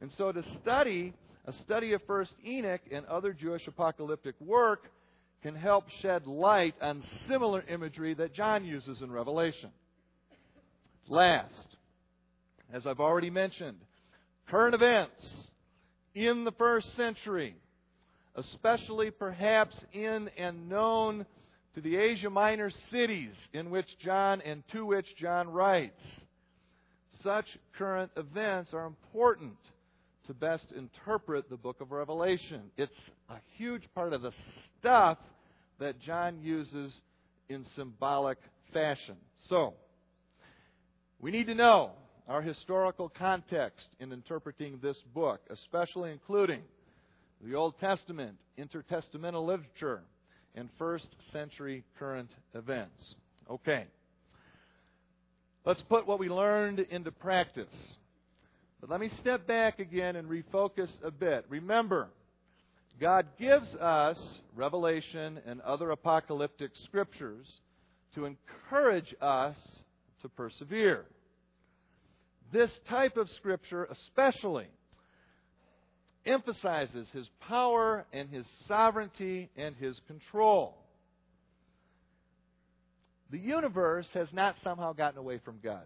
And 0.00 0.12
so 0.16 0.30
to 0.30 0.44
study 0.62 1.12
a 1.46 1.52
study 1.64 1.92
of 1.94 2.02
First 2.06 2.32
Enoch 2.46 2.80
and 2.92 3.04
other 3.06 3.32
Jewish 3.32 3.66
apocalyptic 3.66 4.36
work 4.40 4.84
can 5.42 5.56
help 5.56 5.86
shed 6.00 6.28
light 6.28 6.76
on 6.80 7.02
similar 7.28 7.64
imagery 7.68 8.14
that 8.14 8.32
John 8.32 8.64
uses 8.64 9.02
in 9.02 9.10
Revelation. 9.10 9.70
Last, 11.08 11.76
as 12.72 12.86
I've 12.86 13.00
already 13.00 13.30
mentioned, 13.30 13.78
current 14.48 14.76
events 14.76 15.20
in 16.14 16.44
the 16.44 16.52
first 16.52 16.86
century 16.96 17.56
especially 18.34 19.10
perhaps 19.10 19.76
in 19.92 20.28
and 20.38 20.68
known 20.68 21.26
to 21.74 21.80
the 21.80 21.96
Asia 21.96 22.30
Minor 22.30 22.70
cities 22.90 23.34
in 23.52 23.70
which 23.70 23.86
John 23.98 24.40
and 24.42 24.62
to 24.72 24.84
which 24.84 25.06
John 25.16 25.48
writes. 25.48 26.00
Such 27.22 27.46
current 27.78 28.10
events 28.16 28.72
are 28.74 28.86
important 28.86 29.56
to 30.26 30.34
best 30.34 30.66
interpret 30.76 31.48
the 31.50 31.56
book 31.56 31.80
of 31.80 31.92
Revelation. 31.92 32.62
It's 32.76 32.92
a 33.28 33.36
huge 33.56 33.82
part 33.94 34.12
of 34.12 34.22
the 34.22 34.32
stuff 34.78 35.18
that 35.78 36.00
John 36.00 36.40
uses 36.42 36.92
in 37.48 37.64
symbolic 37.76 38.38
fashion. 38.72 39.16
So, 39.48 39.74
we 41.20 41.30
need 41.30 41.46
to 41.46 41.54
know 41.54 41.92
our 42.28 42.42
historical 42.42 43.08
context 43.08 43.88
in 44.00 44.12
interpreting 44.12 44.78
this 44.82 44.96
book, 45.14 45.40
especially 45.50 46.12
including 46.12 46.62
the 47.42 47.54
Old 47.54 47.78
Testament, 47.80 48.36
intertestamental 48.58 49.44
literature, 49.44 50.02
and 50.54 50.68
first 50.78 51.08
century 51.32 51.84
current 51.98 52.30
events. 52.54 53.14
Okay. 53.50 53.86
Let's 55.64 55.82
put 55.82 56.06
what 56.06 56.18
we 56.18 56.28
learned 56.28 56.80
into 56.80 57.10
practice. 57.10 57.74
But 58.80 58.90
let 58.90 59.00
me 59.00 59.10
step 59.20 59.46
back 59.46 59.78
again 59.78 60.16
and 60.16 60.28
refocus 60.28 60.90
a 61.04 61.10
bit. 61.10 61.44
Remember, 61.48 62.08
God 63.00 63.26
gives 63.38 63.68
us 63.76 64.18
Revelation 64.56 65.40
and 65.46 65.60
other 65.60 65.90
apocalyptic 65.90 66.72
scriptures 66.84 67.46
to 68.14 68.26
encourage 68.26 69.14
us 69.20 69.56
to 70.22 70.28
persevere. 70.28 71.04
This 72.52 72.70
type 72.88 73.16
of 73.16 73.30
scripture, 73.36 73.88
especially, 73.90 74.66
emphasizes 76.24 77.08
his 77.12 77.26
power 77.40 78.04
and 78.12 78.28
his 78.30 78.46
sovereignty 78.68 79.50
and 79.56 79.74
his 79.76 79.98
control. 80.06 80.76
The 83.30 83.38
universe 83.38 84.06
has 84.14 84.28
not 84.32 84.56
somehow 84.62 84.92
gotten 84.92 85.18
away 85.18 85.38
from 85.44 85.58
God. 85.62 85.84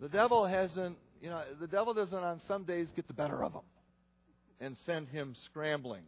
The 0.00 0.08
devil 0.08 0.46
hasn't, 0.46 0.96
you 1.20 1.28
know, 1.28 1.42
the 1.60 1.66
devil 1.66 1.92
doesn't 1.92 2.16
on 2.16 2.40
some 2.48 2.64
days 2.64 2.88
get 2.96 3.06
the 3.06 3.14
better 3.14 3.44
of 3.44 3.52
him 3.52 3.62
and 4.60 4.76
send 4.86 5.08
him 5.08 5.34
scrambling. 5.46 6.02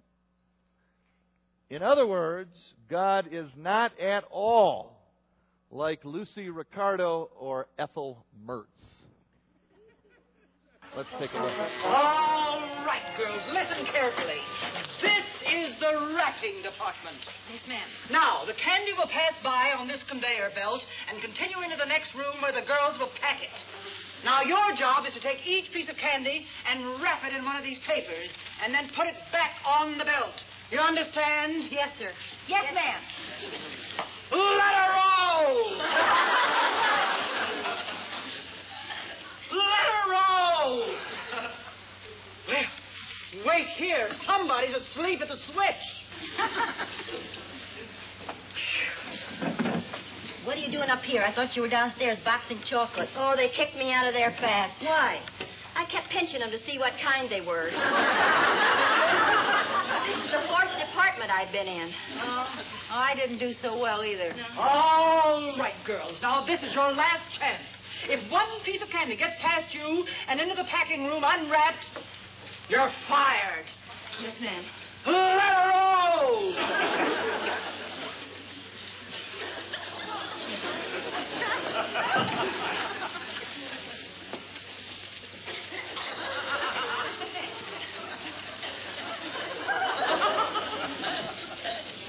In 1.69 1.83
other 1.83 2.07
words, 2.07 2.57
God 2.89 3.29
is 3.31 3.49
not 3.57 3.99
at 3.99 4.25
all 4.31 4.99
like 5.71 6.05
Lucy 6.05 6.51
Ricardo 6.51 7.31
or 7.39 7.67
Ethel 7.79 8.25
Mertz? 8.47 8.67
Let's 10.95 11.09
take 11.19 11.33
a 11.33 11.41
look. 11.41 11.57
All 11.89 12.61
right, 12.85 13.17
girls, 13.17 13.41
listen 13.49 13.87
carefully. 13.87 14.41
This 15.01 15.25
is 15.49 15.73
the 15.81 16.13
wrapping 16.15 16.61
department. 16.63 17.17
Yes, 17.51 17.63
ma'am. 17.67 17.89
Now, 18.11 18.45
the 18.45 18.53
candy 18.53 18.93
will 18.93 19.09
pass 19.09 19.33
by 19.43 19.73
on 19.73 19.89
this 19.89 20.03
conveyor 20.09 20.51
belt 20.55 20.83
and 21.09 21.23
continue 21.23 21.63
into 21.65 21.77
the 21.81 21.89
next 21.89 22.15
room 22.15 22.43
where 22.43 22.53
the 22.53 22.67
girls 22.69 22.99
will 22.99 23.09
pack 23.25 23.41
it. 23.41 23.57
Now, 24.23 24.43
your 24.43 24.77
job 24.77 25.07
is 25.07 25.15
to 25.15 25.21
take 25.21 25.47
each 25.47 25.73
piece 25.73 25.89
of 25.89 25.97
candy 25.97 26.45
and 26.69 27.01
wrap 27.03 27.25
it 27.25 27.33
in 27.33 27.43
one 27.45 27.57
of 27.57 27.65
these 27.65 27.79
papers 27.89 28.29
and 28.63 28.75
then 28.75 28.91
put 28.95 29.07
it 29.09 29.17
back 29.33 29.57
on 29.65 29.97
the 29.97 30.05
belt. 30.05 30.37
You 30.71 30.79
understand? 30.79 31.73
Yes, 31.73 31.89
sir. 31.99 32.13
Yes, 32.49 32.65
ma'am. 32.75 33.01
Let 34.31 34.75
her 34.77 34.93
roll! 34.93 35.73
Let 39.53 39.85
her 39.93 40.11
roll! 40.11 40.97
Well, 42.49 42.65
wait 43.47 43.67
here. 43.77 44.09
Somebody's 44.27 44.75
asleep 44.77 45.21
at 45.21 45.29
the 45.29 45.37
switch. 45.53 45.85
What 50.45 50.57
are 50.57 50.61
you 50.61 50.73
doing 50.73 50.91
up 50.91 51.03
here? 51.03 51.23
I 51.23 51.33
thought 51.33 51.55
you 51.55 51.63
were 51.63 51.69
downstairs 51.69 52.19
boxing 52.25 52.59
chocolate. 52.69 53.09
Oh, 53.17 53.35
they 53.37 53.49
kicked 53.49 53.77
me 53.77 53.93
out 53.93 54.09
of 54.09 54.15
there 54.15 54.33
fast. 54.41 54.83
Why? 54.83 55.21
I 55.75 55.87
kept 55.87 56.11
pinching 56.11 56.41
them 56.41 56.51
to 56.51 56.59
see 56.67 56.79
what 56.79 56.93
kind 57.03 57.31
they 57.31 57.41
were. 57.41 57.71
this 60.03 60.19
is 60.19 60.31
the 60.35 60.43
fourth 60.51 60.75
department 60.83 61.31
I've 61.31 61.53
been 61.53 61.69
in. 61.69 61.93
Oh, 62.21 62.47
I 62.91 63.15
didn't 63.15 63.39
do 63.39 63.55
so 63.63 63.79
well 63.79 64.03
either. 64.05 64.35
All 64.59 65.55
right, 65.59 65.79
girls. 65.87 66.19
Now, 66.21 66.45
this 66.45 66.61
is 66.63 66.75
your 66.75 66.93
last 66.93 67.25
chance. 67.39 67.63
If 68.09 68.29
one 68.31 68.49
piece 68.65 68.83
of 68.83 68.91
candy 68.91 69.17
gets 69.17 69.37
past 69.41 69.73
you 69.73 70.05
and 70.29 70.41
into 70.41 70.57
the 70.57 70.65
packing 70.65 71.05
room 71.05 71.23
unwrapped, 71.25 71.85
you're 72.73 72.91
fired. 73.07 73.67
Yes, 74.23 74.35
ma'am. 74.41 74.65
Let 75.07 75.41
her 75.41 75.69
roll! 75.69 76.55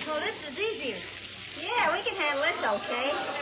Well, 0.07 0.21
this 0.21 0.37
is 0.47 0.57
easier. 0.57 0.99
Yeah, 1.59 1.91
we 1.91 2.03
can 2.03 2.15
handle 2.15 2.41
this 2.41 2.55
okay. 2.63 3.32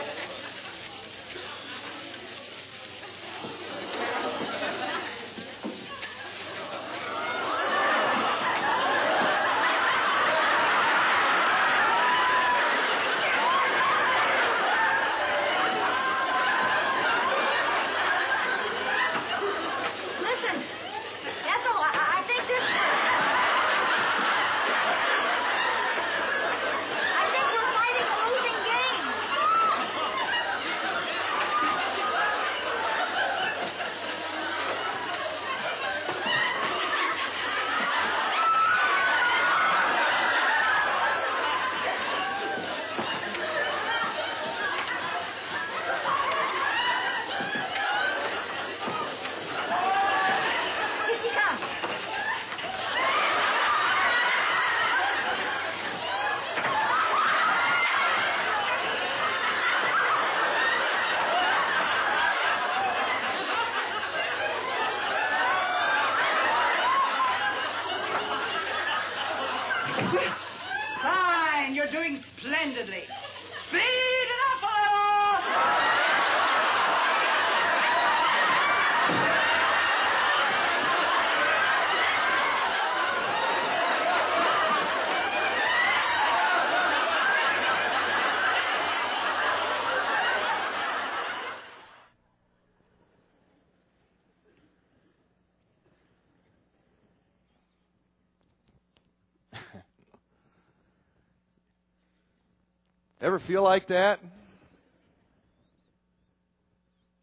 Feel 103.46 103.62
like 103.62 103.88
that? 103.88 104.18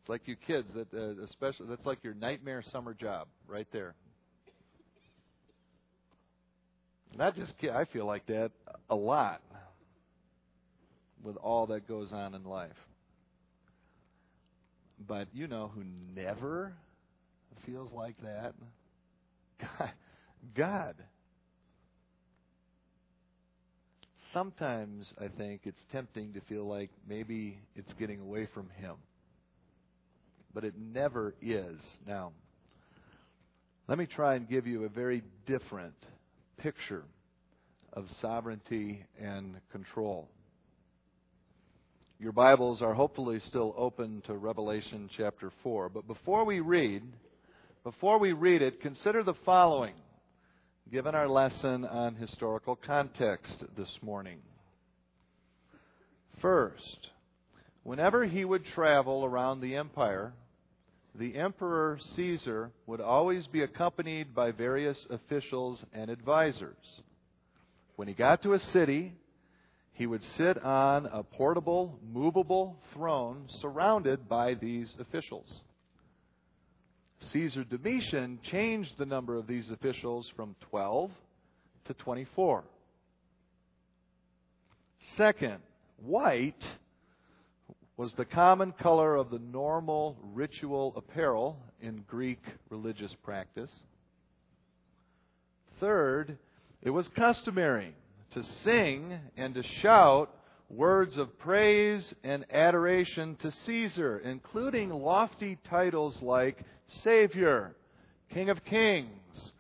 It's 0.02 0.10
like 0.10 0.22
you 0.26 0.36
kids 0.36 0.68
that 0.74 0.94
uh, 0.94 1.24
especially 1.24 1.68
that's 1.68 1.86
like 1.86 2.04
your 2.04 2.14
nightmare 2.14 2.64
summer 2.72 2.94
job 2.94 3.28
right 3.48 3.68
there. 3.72 3.96
Not 7.16 7.36
just 7.36 7.58
kid, 7.58 7.72
I 7.72 7.86
feel 7.86 8.06
like 8.06 8.26
that 8.28 8.52
a 8.90 8.96
lot 8.96 9.42
with 11.24 11.36
all 11.38 11.68
that 11.68 11.88
goes 11.88 12.12
on 12.12 12.34
in 12.34 12.44
life. 12.44 12.72
But 15.08 15.28
you 15.34 15.48
know 15.48 15.72
who 15.74 15.84
never 16.16 16.74
feels 17.66 17.92
like 17.92 18.16
that? 18.22 18.54
God. 19.62 19.92
God. 20.56 20.96
Sometimes 24.34 25.12
I 25.20 25.28
think 25.28 25.62
it's 25.66 25.82
tempting 25.92 26.34
to 26.34 26.42
feel 26.42 26.68
like 26.68 26.90
maybe 27.08 27.60
it's 27.76 27.92
getting 28.00 28.20
away 28.20 28.48
from 28.54 28.70
Him. 28.78 28.96
But 30.54 30.64
it 30.64 30.74
never 30.78 31.36
is. 31.42 31.80
Now, 32.08 32.32
let 33.88 33.98
me 33.98 34.06
try 34.06 34.36
and 34.36 34.48
give 34.48 34.68
you 34.68 34.86
a 34.86 34.90
very 34.90 35.24
different 35.48 35.96
picture 36.58 37.04
of 37.94 38.06
sovereignty 38.22 39.06
and 39.20 39.56
control. 39.72 40.30
Your 42.20 42.32
Bibles 42.34 42.82
are 42.82 42.94
hopefully 42.94 43.40
still 43.48 43.74
open 43.78 44.22
to 44.28 44.34
Revelation 44.34 45.10
chapter 45.16 45.52
4. 45.64 45.90
But 45.90 46.06
before 46.06 46.46
we 46.46 46.60
read, 46.60 47.02
before 47.84 48.20
we 48.20 48.34
read 48.34 48.62
it, 48.62 48.82
consider 48.82 49.24
the 49.24 49.36
following 49.46 49.94
given 50.92 51.14
our 51.14 51.28
lesson 51.28 51.86
on 51.86 52.16
historical 52.16 52.76
context 52.76 53.64
this 53.78 53.92
morning. 54.02 54.40
First, 56.42 57.10
whenever 57.84 58.26
he 58.26 58.44
would 58.44 58.66
travel 58.66 59.24
around 59.24 59.62
the 59.62 59.76
empire, 59.76 60.34
the 61.14 61.36
Emperor 61.36 62.00
Caesar 62.16 62.72
would 62.88 63.02
always 63.02 63.46
be 63.48 63.62
accompanied 63.62 64.34
by 64.34 64.52
various 64.52 64.98
officials 65.12 65.84
and 65.94 66.10
advisors. 66.10 67.02
When 67.96 68.08
he 68.08 68.16
got 68.16 68.42
to 68.44 68.54
a 68.54 68.60
city, 68.60 69.14
he 69.94 70.08
would 70.08 70.24
sit 70.38 70.58
on 70.64 71.06
a 71.06 71.22
portable, 71.22 72.00
movable 72.12 72.78
throne 72.94 73.48
surrounded 73.62 74.28
by 74.28 74.56
these 74.56 74.96
officials. 75.00 75.46
Caesar 77.32 77.64
Domitian 77.64 78.40
changed 78.44 78.92
the 78.98 79.06
number 79.06 79.36
of 79.36 79.48
these 79.48 79.70
officials 79.70 80.30
from 80.36 80.56
12 80.70 81.12
to 81.86 81.94
24. 81.94 82.64
Second, 85.18 85.58
white 86.04 86.64
was 87.98 88.14
the 88.14 88.26
common 88.26 88.72
color 88.72 89.16
of 89.16 89.30
the 89.30 89.40
normal 89.40 90.18
ritual 90.34 90.94
apparel 90.96 91.58
in 91.82 92.04
Greek 92.08 92.40
religious 92.70 93.14
practice. 93.24 93.72
Third, 95.80 96.38
it 96.82 96.90
was 96.90 97.08
customary 97.10 97.94
to 98.32 98.44
sing 98.64 99.20
and 99.36 99.54
to 99.54 99.64
shout 99.82 100.34
words 100.70 101.18
of 101.18 101.38
praise 101.40 102.14
and 102.24 102.46
adoration 102.54 103.36
to 103.42 103.52
Caesar, 103.66 104.20
including 104.20 104.90
lofty 104.90 105.58
titles 105.70 106.18
like 106.22 106.64
Savior, 107.04 107.76
King 108.34 108.50
of 108.50 108.64
Kings, 108.66 109.54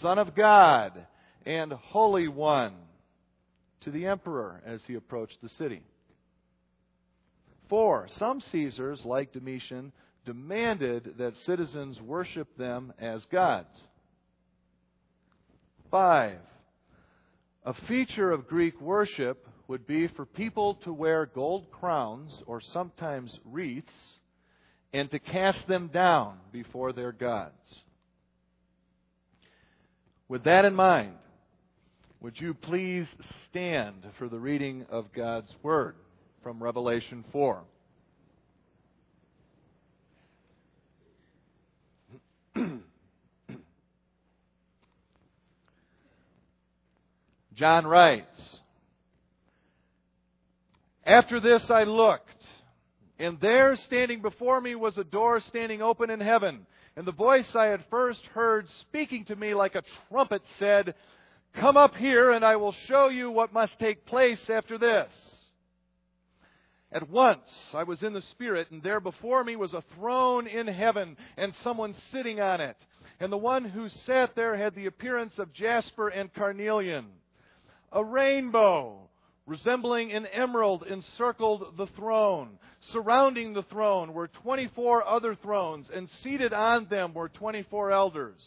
Son 0.00 0.18
of 0.18 0.34
God, 0.34 1.06
and 1.46 1.72
Holy 1.72 2.28
One 2.28 2.74
to 3.82 3.90
the 3.90 4.06
emperor 4.06 4.62
as 4.64 4.82
he 4.86 4.94
approached 4.94 5.38
the 5.42 5.48
city. 5.50 5.82
Four, 7.68 8.08
some 8.18 8.40
Caesars, 8.52 9.02
like 9.04 9.32
Domitian, 9.32 9.92
demanded 10.24 11.14
that 11.18 11.36
citizens 11.44 12.00
worship 12.00 12.56
them 12.56 12.92
as 12.98 13.24
gods. 13.26 13.82
Five, 15.90 16.38
a 17.64 17.74
feature 17.86 18.30
of 18.30 18.48
Greek 18.48 18.80
worship 18.80 19.46
would 19.68 19.86
be 19.86 20.08
for 20.08 20.26
people 20.26 20.74
to 20.84 20.92
wear 20.92 21.26
gold 21.26 21.70
crowns 21.70 22.42
or 22.46 22.60
sometimes 22.60 23.38
wreaths 23.44 24.18
and 24.94 25.10
to 25.10 25.18
cast 25.18 25.66
them 25.66 25.90
down 25.92 26.38
before 26.52 26.92
their 26.92 27.10
gods. 27.10 27.82
With 30.28 30.44
that 30.44 30.64
in 30.64 30.72
mind, 30.72 31.14
would 32.20 32.40
you 32.40 32.54
please 32.54 33.08
stand 33.50 33.96
for 34.18 34.28
the 34.28 34.38
reading 34.38 34.86
of 34.88 35.12
God's 35.12 35.52
Word 35.64 35.96
from 36.44 36.62
Revelation 36.62 37.24
4? 37.32 37.64
John 47.56 47.84
writes, 47.84 48.60
After 51.04 51.40
this 51.40 51.68
I 51.68 51.82
looked, 51.82 52.33
and 53.18 53.40
there 53.40 53.76
standing 53.76 54.22
before 54.22 54.60
me 54.60 54.74
was 54.74 54.98
a 54.98 55.04
door 55.04 55.40
standing 55.40 55.82
open 55.82 56.10
in 56.10 56.20
heaven. 56.20 56.66
And 56.96 57.06
the 57.06 57.12
voice 57.12 57.54
I 57.54 57.66
had 57.66 57.84
first 57.90 58.24
heard 58.34 58.68
speaking 58.82 59.24
to 59.26 59.36
me 59.36 59.54
like 59.54 59.74
a 59.74 59.82
trumpet 60.08 60.42
said, 60.58 60.94
Come 61.54 61.76
up 61.76 61.94
here, 61.94 62.32
and 62.32 62.44
I 62.44 62.56
will 62.56 62.74
show 62.86 63.08
you 63.08 63.30
what 63.30 63.52
must 63.52 63.78
take 63.78 64.06
place 64.06 64.40
after 64.48 64.78
this. 64.78 65.12
At 66.90 67.08
once 67.08 67.48
I 67.72 67.84
was 67.84 68.02
in 68.02 68.12
the 68.12 68.22
Spirit, 68.32 68.70
and 68.70 68.82
there 68.82 69.00
before 69.00 69.44
me 69.44 69.56
was 69.56 69.72
a 69.72 69.84
throne 69.96 70.46
in 70.46 70.66
heaven, 70.66 71.16
and 71.36 71.52
someone 71.62 71.94
sitting 72.12 72.40
on 72.40 72.60
it. 72.60 72.76
And 73.20 73.32
the 73.32 73.36
one 73.36 73.64
who 73.64 73.88
sat 74.06 74.34
there 74.34 74.56
had 74.56 74.74
the 74.74 74.86
appearance 74.86 75.38
of 75.38 75.52
jasper 75.52 76.08
and 76.08 76.32
carnelian. 76.34 77.06
A 77.92 78.04
rainbow, 78.04 79.08
resembling 79.46 80.12
an 80.12 80.26
emerald, 80.26 80.84
encircled 80.88 81.76
the 81.76 81.86
throne. 81.88 82.58
Surrounding 82.92 83.52
the 83.52 83.62
throne 83.64 84.12
were 84.12 84.28
24 84.28 85.06
other 85.06 85.34
thrones, 85.34 85.86
and 85.94 86.08
seated 86.22 86.52
on 86.52 86.86
them 86.88 87.12
were 87.14 87.28
24 87.28 87.92
elders. 87.92 88.40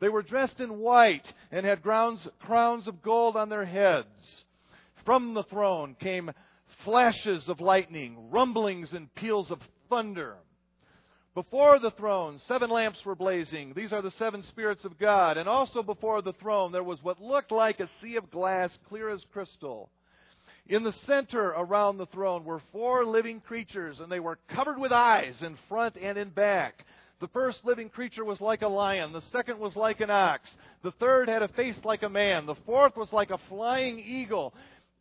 They 0.00 0.08
were 0.08 0.22
dressed 0.22 0.60
in 0.60 0.78
white 0.78 1.26
and 1.50 1.64
had 1.64 1.82
crowns, 1.82 2.26
crowns 2.40 2.86
of 2.86 3.02
gold 3.02 3.36
on 3.36 3.48
their 3.48 3.64
heads. 3.64 4.44
From 5.04 5.34
the 5.34 5.44
throne 5.44 5.96
came 6.00 6.30
flashes 6.84 7.48
of 7.48 7.60
lightning, 7.60 8.30
rumblings 8.30 8.92
and 8.92 9.14
peals 9.14 9.50
of 9.50 9.60
thunder. 9.88 10.36
Before 11.34 11.80
the 11.80 11.90
throne, 11.92 12.40
seven 12.46 12.70
lamps 12.70 12.98
were 13.04 13.16
blazing. 13.16 13.72
These 13.74 13.92
are 13.92 14.02
the 14.02 14.12
seven 14.12 14.44
spirits 14.50 14.84
of 14.84 14.98
God. 14.98 15.36
And 15.36 15.48
also 15.48 15.82
before 15.82 16.22
the 16.22 16.32
throne, 16.34 16.70
there 16.70 16.84
was 16.84 17.02
what 17.02 17.20
looked 17.20 17.50
like 17.50 17.80
a 17.80 17.88
sea 18.00 18.16
of 18.16 18.30
glass, 18.30 18.70
clear 18.88 19.08
as 19.08 19.24
crystal. 19.32 19.90
In 20.66 20.82
the 20.82 20.94
center 21.06 21.48
around 21.48 21.98
the 21.98 22.06
throne 22.06 22.44
were 22.44 22.62
four 22.72 23.04
living 23.04 23.40
creatures, 23.40 24.00
and 24.00 24.10
they 24.10 24.20
were 24.20 24.38
covered 24.54 24.78
with 24.78 24.92
eyes 24.92 25.34
in 25.42 25.58
front 25.68 25.96
and 25.96 26.16
in 26.16 26.30
back. 26.30 26.86
The 27.20 27.28
first 27.28 27.58
living 27.64 27.90
creature 27.90 28.24
was 28.24 28.40
like 28.40 28.62
a 28.62 28.68
lion. 28.68 29.12
The 29.12 29.22
second 29.30 29.58
was 29.58 29.76
like 29.76 30.00
an 30.00 30.10
ox. 30.10 30.48
The 30.82 30.92
third 30.92 31.28
had 31.28 31.42
a 31.42 31.48
face 31.48 31.76
like 31.84 32.02
a 32.02 32.08
man. 32.08 32.46
The 32.46 32.54
fourth 32.66 32.96
was 32.96 33.12
like 33.12 33.30
a 33.30 33.38
flying 33.48 33.98
eagle. 33.98 34.54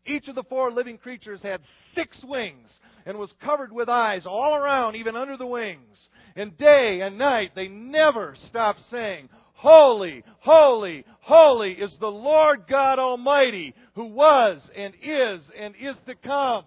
Each 0.06 0.28
of 0.28 0.36
the 0.36 0.43
four 0.43 0.69
living 0.69 0.97
creatures 0.97 1.41
had 1.41 1.62
six 1.95 2.17
wings 2.23 2.69
and 3.06 3.17
was 3.17 3.34
covered 3.43 3.71
with 3.71 3.88
eyes 3.88 4.26
all 4.26 4.56
around, 4.56 4.95
even 4.95 5.15
under 5.15 5.38
the 5.38 5.47
wings. 5.47 5.97
And 6.36 6.58
day 6.58 7.02
and 7.02 7.17
night 7.17 7.52
they 7.56 7.69
never 7.69 8.36
stopped 8.49 8.82
saying, 8.91 9.30
Holy, 9.63 10.26
holy, 10.41 11.06
holy 11.21 11.71
is 11.71 11.95
the 12.02 12.12
Lord 12.12 12.65
God 12.69 12.99
Almighty, 12.99 13.73
who 13.95 14.08
was 14.08 14.60
and 14.76 14.93
is 15.02 15.39
and 15.58 15.73
is 15.80 15.95
to 16.06 16.15
come. 16.15 16.65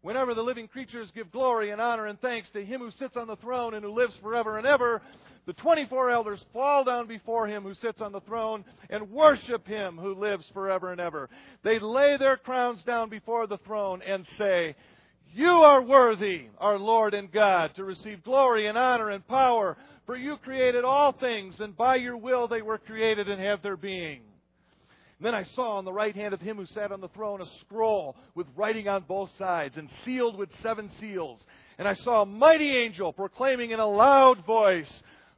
Whenever 0.00 0.32
the 0.32 0.42
living 0.42 0.68
creatures 0.68 1.10
give 1.12 1.32
glory 1.32 1.72
and 1.72 1.80
honor 1.80 2.06
and 2.06 2.20
thanks 2.20 2.48
to 2.52 2.64
Him 2.64 2.82
who 2.82 2.92
sits 2.92 3.16
on 3.16 3.26
the 3.26 3.34
throne 3.34 3.74
and 3.74 3.84
who 3.84 3.92
lives 3.92 4.14
forever 4.22 4.58
and 4.58 4.66
ever, 4.66 5.02
the 5.44 5.54
24 5.54 6.08
elders 6.10 6.38
fall 6.52 6.84
down 6.84 7.08
before 7.08 7.48
Him 7.48 7.64
who 7.64 7.74
sits 7.74 8.00
on 8.00 8.12
the 8.12 8.20
throne 8.20 8.64
and 8.88 9.10
worship 9.10 9.66
Him 9.66 9.98
who 9.98 10.14
lives 10.14 10.48
forever 10.54 10.92
and 10.92 11.00
ever. 11.00 11.28
They 11.64 11.80
lay 11.80 12.16
their 12.16 12.36
crowns 12.36 12.80
down 12.84 13.08
before 13.08 13.48
the 13.48 13.58
throne 13.58 14.02
and 14.06 14.24
say, 14.38 14.76
you 15.34 15.48
are 15.48 15.80
worthy, 15.80 16.48
our 16.58 16.78
Lord 16.78 17.14
and 17.14 17.32
God, 17.32 17.74
to 17.76 17.84
receive 17.84 18.22
glory 18.22 18.66
and 18.66 18.76
honor 18.76 19.08
and 19.08 19.26
power, 19.26 19.78
for 20.06 20.16
you 20.16 20.36
created 20.38 20.84
all 20.84 21.12
things, 21.12 21.54
and 21.60 21.76
by 21.76 21.96
your 21.96 22.16
will 22.16 22.48
they 22.48 22.62
were 22.62 22.78
created 22.78 23.28
and 23.28 23.40
have 23.40 23.62
their 23.62 23.76
being. 23.76 24.22
Then 25.20 25.34
I 25.34 25.44
saw 25.54 25.78
on 25.78 25.84
the 25.84 25.92
right 25.92 26.16
hand 26.16 26.34
of 26.34 26.40
him 26.40 26.56
who 26.56 26.66
sat 26.66 26.90
on 26.90 27.00
the 27.00 27.08
throne 27.08 27.40
a 27.40 27.46
scroll 27.60 28.16
with 28.34 28.48
writing 28.56 28.88
on 28.88 29.04
both 29.06 29.30
sides 29.38 29.76
and 29.76 29.88
sealed 30.04 30.36
with 30.36 30.48
seven 30.62 30.90
seals. 30.98 31.38
And 31.78 31.86
I 31.86 31.94
saw 31.94 32.22
a 32.22 32.26
mighty 32.26 32.76
angel 32.76 33.12
proclaiming 33.12 33.70
in 33.70 33.78
a 33.78 33.86
loud 33.86 34.44
voice, 34.44 34.90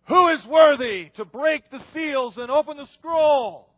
Who 0.09 0.31
is 0.31 0.41
worthy 0.47 1.11
to 1.17 1.27
break 1.27 1.71
the 1.71 1.83
seals 1.93 2.35
and 2.39 2.51
open 2.51 2.79
the 2.79 2.89
scroll? 2.99 3.69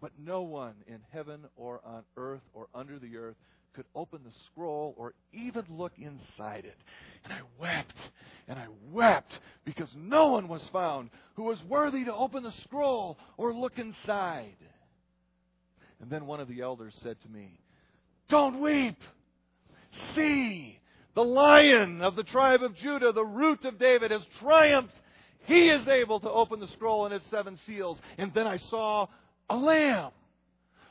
But 0.00 0.12
no 0.16 0.42
one 0.42 0.74
in 0.86 1.00
heaven 1.12 1.40
or 1.56 1.80
on 1.84 2.04
earth 2.16 2.42
or 2.54 2.68
under 2.72 3.00
the 3.00 3.16
earth 3.16 3.36
could 3.74 3.86
open 3.94 4.20
the 4.24 4.32
scroll 4.46 4.94
or 4.96 5.14
even 5.32 5.64
look 5.70 5.92
inside 5.98 6.64
it. 6.64 6.76
And 7.24 7.32
I 7.32 7.40
wept 7.60 7.96
and 8.48 8.58
I 8.58 8.66
wept 8.90 9.32
because 9.64 9.88
no 9.96 10.28
one 10.28 10.48
was 10.48 10.62
found 10.72 11.10
who 11.34 11.44
was 11.44 11.58
worthy 11.68 12.04
to 12.04 12.14
open 12.14 12.42
the 12.42 12.52
scroll 12.64 13.18
or 13.36 13.54
look 13.54 13.78
inside. 13.78 14.56
And 16.00 16.10
then 16.10 16.26
one 16.26 16.40
of 16.40 16.48
the 16.48 16.62
elders 16.62 16.94
said 17.02 17.16
to 17.22 17.28
me, 17.28 17.60
Don't 18.28 18.60
weep. 18.60 18.96
See, 20.14 20.78
the 21.14 21.22
lion 21.22 22.00
of 22.02 22.16
the 22.16 22.22
tribe 22.22 22.62
of 22.62 22.76
Judah, 22.76 23.12
the 23.12 23.24
root 23.24 23.64
of 23.64 23.78
David, 23.78 24.10
has 24.10 24.22
triumphed. 24.40 24.94
He 25.44 25.68
is 25.68 25.86
able 25.88 26.20
to 26.20 26.30
open 26.30 26.60
the 26.60 26.68
scroll 26.68 27.06
and 27.06 27.14
its 27.14 27.24
seven 27.30 27.58
seals. 27.66 27.98
And 28.18 28.32
then 28.34 28.46
I 28.46 28.58
saw 28.70 29.06
a 29.48 29.56
lamb 29.56 30.12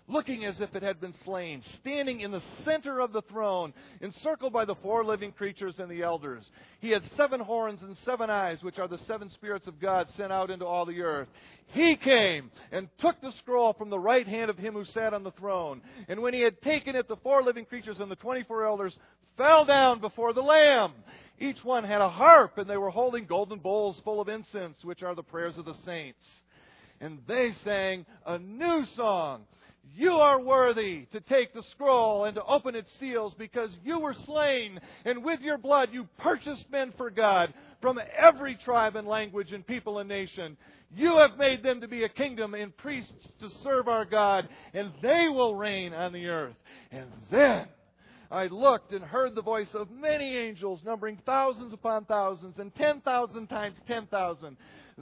looking 0.10 0.44
as 0.44 0.60
if 0.60 0.76
it 0.76 0.84
had 0.84 1.00
been 1.00 1.14
slain, 1.24 1.62
standing 1.80 2.22
in 2.22 2.32
the 2.32 2.42
center 2.66 3.00
of 3.00 3.14
the 3.14 3.22
throne, 3.24 3.74
encircled 4.02 4.52
by 4.52 4.66
the 4.66 4.76
four 4.76 5.06
living 5.06 5.32
creatures 5.32 5.76
and 5.78 5.90
the 5.90 6.02
elders. 6.02 6.50
He 6.82 6.90
had 6.90 7.04
seven 7.16 7.40
horns 7.40 7.82
and 7.82 7.96
seven 8.04 8.30
eyes, 8.30 8.58
which 8.62 8.80
are 8.80 8.88
the 8.88 8.98
seven 9.08 9.30
spirits 9.32 9.68
of 9.68 9.80
God 9.80 10.08
sent 10.18 10.34
out 10.34 10.50
into 10.50 10.66
all 10.66 10.86
the 10.86 11.02
earth. 11.02 11.28
He 11.68 11.96
came 11.96 12.50
and 12.72 12.90
took 13.00 13.22
the 13.22 13.32
scroll 13.40 13.74
from 13.74 13.90
the 13.92 14.00
right 14.00 14.28
hand 14.28 14.50
of 14.50 14.58
him 14.58 14.74
who 14.74 14.86
sat 14.86 15.14
on 15.14 15.24
the 15.24 15.32
throne. 15.32 15.82
And 16.08 16.22
when 16.22 16.34
he 16.34 16.42
had 16.42 16.62
taken 16.64 16.96
it, 16.96 17.08
the 17.08 17.18
four 17.18 17.44
living 17.44 17.66
creatures 17.66 17.98
and 18.00 18.10
the 18.10 18.16
twenty-four 18.16 18.66
elders 18.66 18.98
fell 19.38 19.66
down 19.66 20.02
before 20.02 20.34
the 20.34 20.42
Lamb. 20.42 20.94
Each 21.40 21.64
one 21.64 21.86
had 21.86 22.02
a 22.02 22.10
harp, 22.10 22.58
and 22.58 22.70
they 22.70 22.76
were 22.76 22.90
holding 22.90 23.26
golden 23.26 23.60
bowls 23.60 24.02
full 24.04 24.20
of 24.20 24.28
incense, 24.28 24.76
which 24.84 25.04
are 25.04 25.16
the 25.16 25.24
prayers 25.24 25.58
of 25.58 25.66
the 25.66 25.76
saints. 25.86 26.20
And 27.00 27.20
they 27.28 27.52
sang 27.64 28.06
a 28.26 28.38
new 28.38 28.84
song 28.98 29.44
you 29.96 30.12
are 30.12 30.40
worthy 30.40 31.06
to 31.12 31.20
take 31.22 31.54
the 31.54 31.64
scroll 31.72 32.26
and 32.26 32.36
to 32.36 32.44
open 32.44 32.76
its 32.76 32.90
seals 33.00 33.34
because 33.38 33.70
you 33.84 34.00
were 34.00 34.16
slain, 34.26 34.80
and 35.06 35.24
with 35.24 35.42
your 35.42 35.58
blood 35.58 35.90
you 35.92 36.08
purchased 36.20 36.66
men 36.72 36.94
for 36.98 37.10
God 37.10 37.54
from 37.82 38.00
every 38.18 38.58
tribe 38.64 38.96
and 38.96 39.08
language 39.08 39.52
and 39.52 39.66
people 39.66 40.00
and 40.00 40.10
nation. 40.10 40.58
You 40.96 41.18
have 41.18 41.38
made 41.38 41.64
them 41.64 41.82
to 41.82 41.88
be 41.88 42.04
a 42.04 42.10
kingdom 42.10 42.54
and 42.54 42.76
priests 42.78 43.12
to 43.42 43.50
serve 43.64 43.88
our 43.88 44.06
God, 44.06 44.50
and 44.74 44.92
they 45.02 45.28
will 45.30 45.56
reign 45.56 45.94
on 45.94 46.14
the 46.14 46.28
earth. 46.28 46.56
And 46.92 47.08
then 47.32 47.68
I 48.32 48.48
looked 48.48 48.92
and 48.94 49.04
heard 49.04 49.36
the 49.36 49.42
voice 49.42 49.68
of 49.74 49.90
many 49.92 50.36
angels, 50.36 50.82
numbering 50.86 51.20
thousands 51.26 51.74
upon 51.74 52.06
thousands 52.06 52.56
and 52.58 52.74
ten 52.76 53.02
thousand 53.02 53.48
times 53.48 53.76
ten 53.88 54.08
thousand 54.08 54.58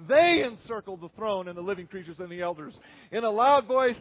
they 0.08 0.44
encircle 0.44 0.98
the 0.98 1.10
throne 1.10 1.48
and 1.48 1.58
the 1.58 1.62
living 1.62 1.88
creatures 1.88 2.20
and 2.20 2.30
the 2.30 2.42
elders. 2.42 2.78
In 3.12 3.24
a 3.24 3.30
loud 3.30 3.66
voice, 3.66 3.96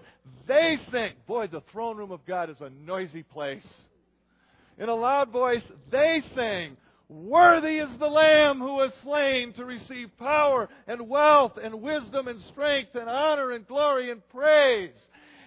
they 0.46 0.78
sing. 0.90 1.12
Boy, 1.26 1.46
the 1.46 1.62
throne 1.72 1.96
room 1.96 2.12
of 2.12 2.24
God 2.26 2.50
is 2.50 2.61
a 2.61 2.70
noisy 2.70 3.22
place. 3.22 3.66
In 4.78 4.88
a 4.88 4.94
loud 4.94 5.30
voice, 5.30 5.62
they 5.90 6.22
sing. 6.35 6.76
Worthy 7.09 7.78
is 7.78 7.88
the 7.98 8.06
Lamb 8.06 8.59
who 8.59 8.74
was 8.74 8.92
slain 9.02 9.52
to 9.54 9.64
receive 9.64 10.11
power 10.18 10.68
and 10.88 11.09
wealth 11.09 11.52
and 11.62 11.80
wisdom 11.80 12.26
and 12.26 12.40
strength 12.50 12.94
and 12.94 13.09
honor 13.09 13.52
and 13.52 13.66
glory 13.66 14.11
and 14.11 14.28
praise. 14.30 14.96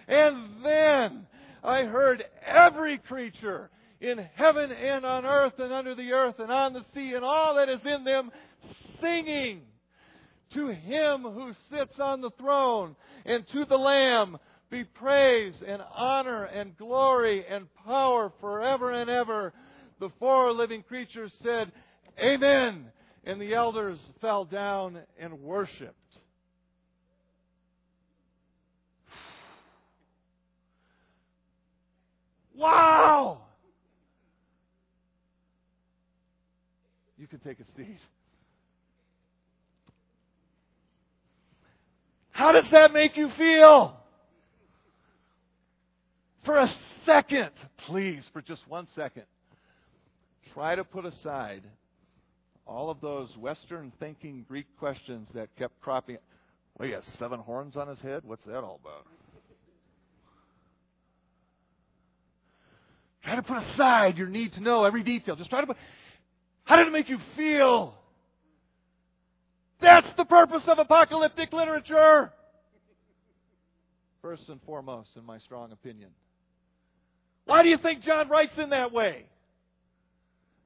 And 0.08 0.64
then 0.64 1.26
I 1.62 1.84
heard 1.84 2.24
every 2.44 2.98
creature 2.98 3.70
in 4.00 4.26
heaven 4.34 4.72
and 4.72 5.04
on 5.04 5.26
earth 5.26 5.58
and 5.58 5.72
under 5.72 5.94
the 5.94 6.12
earth 6.12 6.36
and 6.38 6.50
on 6.50 6.72
the 6.72 6.84
sea 6.94 7.12
and 7.14 7.24
all 7.24 7.56
that 7.56 7.68
is 7.68 7.80
in 7.84 8.04
them, 8.04 8.30
singing 9.02 9.60
to 10.54 10.68
him 10.68 11.22
who 11.22 11.52
sits 11.70 11.98
on 12.00 12.20
the 12.20 12.30
throne 12.38 12.96
and 13.24 13.46
to 13.52 13.64
the 13.64 13.76
Lamb 13.76 14.38
be 14.70 14.84
praise 14.84 15.54
and 15.66 15.82
honor 15.94 16.44
and 16.44 16.76
glory 16.76 17.44
and 17.48 17.66
power 17.84 18.32
forever 18.40 18.92
and 18.92 19.10
ever. 19.10 19.52
The 19.98 20.10
four 20.18 20.52
living 20.52 20.82
creatures 20.82 21.32
said, 21.42 21.72
Amen. 22.22 22.86
And 23.24 23.40
the 23.40 23.54
elders 23.54 23.98
fell 24.20 24.44
down 24.44 24.98
and 25.18 25.40
worshiped. 25.40 25.94
Wow! 32.56 33.42
You 37.18 37.26
can 37.26 37.38
take 37.40 37.58
a 37.60 37.64
seat. 37.76 37.98
How 42.40 42.52
does 42.52 42.64
that 42.72 42.94
make 42.94 43.18
you 43.18 43.28
feel? 43.36 43.94
For 46.46 46.56
a 46.56 46.74
second, 47.04 47.50
please, 47.86 48.22
for 48.32 48.40
just 48.40 48.66
one 48.66 48.88
second, 48.96 49.24
try 50.54 50.74
to 50.74 50.82
put 50.82 51.04
aside 51.04 51.64
all 52.66 52.88
of 52.88 53.02
those 53.02 53.28
Western 53.36 53.92
thinking 54.00 54.46
Greek 54.48 54.64
questions 54.78 55.28
that 55.34 55.54
kept 55.58 55.78
cropping 55.82 56.16
up. 56.16 56.22
Well, 56.78 56.88
he 56.88 56.94
has 56.94 57.04
seven 57.18 57.40
horns 57.40 57.76
on 57.76 57.88
his 57.88 58.00
head? 58.00 58.22
What's 58.24 58.46
that 58.46 58.56
all 58.56 58.80
about? 58.82 59.04
Try 63.22 63.36
to 63.36 63.42
put 63.42 63.58
aside 63.58 64.16
your 64.16 64.28
need 64.28 64.54
to 64.54 64.60
know 64.60 64.84
every 64.84 65.02
detail. 65.02 65.36
Just 65.36 65.50
try 65.50 65.60
to 65.60 65.66
put. 65.66 65.76
How 66.64 66.76
did 66.76 66.86
it 66.86 66.92
make 66.92 67.10
you 67.10 67.18
feel? 67.36 67.99
That's 69.80 70.08
the 70.16 70.24
purpose 70.24 70.62
of 70.66 70.78
apocalyptic 70.78 71.52
literature. 71.52 72.32
First 74.22 74.48
and 74.48 74.60
foremost, 74.62 75.10
in 75.16 75.24
my 75.24 75.38
strong 75.38 75.72
opinion. 75.72 76.10
Why 77.46 77.62
do 77.62 77.68
you 77.68 77.78
think 77.78 78.02
John 78.02 78.28
writes 78.28 78.52
in 78.58 78.70
that 78.70 78.92
way? 78.92 79.24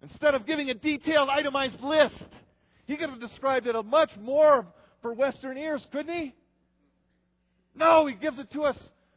Instead 0.02 0.34
of 0.34 0.46
giving 0.46 0.70
a 0.70 0.74
detailed, 0.74 1.28
itemized 1.28 1.80
list, 1.80 2.14
he 2.86 2.96
could 2.96 3.08
have 3.08 3.20
described 3.20 3.66
it 3.66 3.76
much 3.86 4.10
more 4.20 4.66
for 5.00 5.14
Western 5.14 5.56
ears, 5.56 5.82
couldn't 5.92 6.12
he? 6.12 6.34
No, 7.74 8.06
he 8.06 8.14
gives 8.14 8.38
it 8.38 8.50
to 8.52 8.64
us 8.64 8.76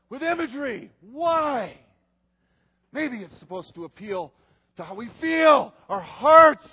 with 0.10 0.22
imagery. 0.22 0.92
Why? 1.02 1.78
Maybe 2.94 3.18
it's 3.18 3.38
supposed 3.40 3.76
to 3.76 3.84
appeal 3.86 4.32
to 4.78 4.84
how 4.84 4.96
we 4.96 5.10
feel, 5.20 5.74
our 5.90 6.00
hearts. 6.00 6.66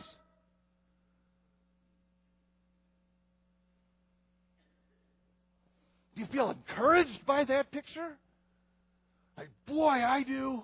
Do 6.15 6.21
you 6.21 6.27
feel 6.33 6.51
encouraged 6.51 7.27
by 7.27 7.45
that 7.45 7.73
picture? 7.73 8.17
Like, 9.37 9.49
boy, 9.67 9.89
I 9.89 10.23
do. 10.23 10.63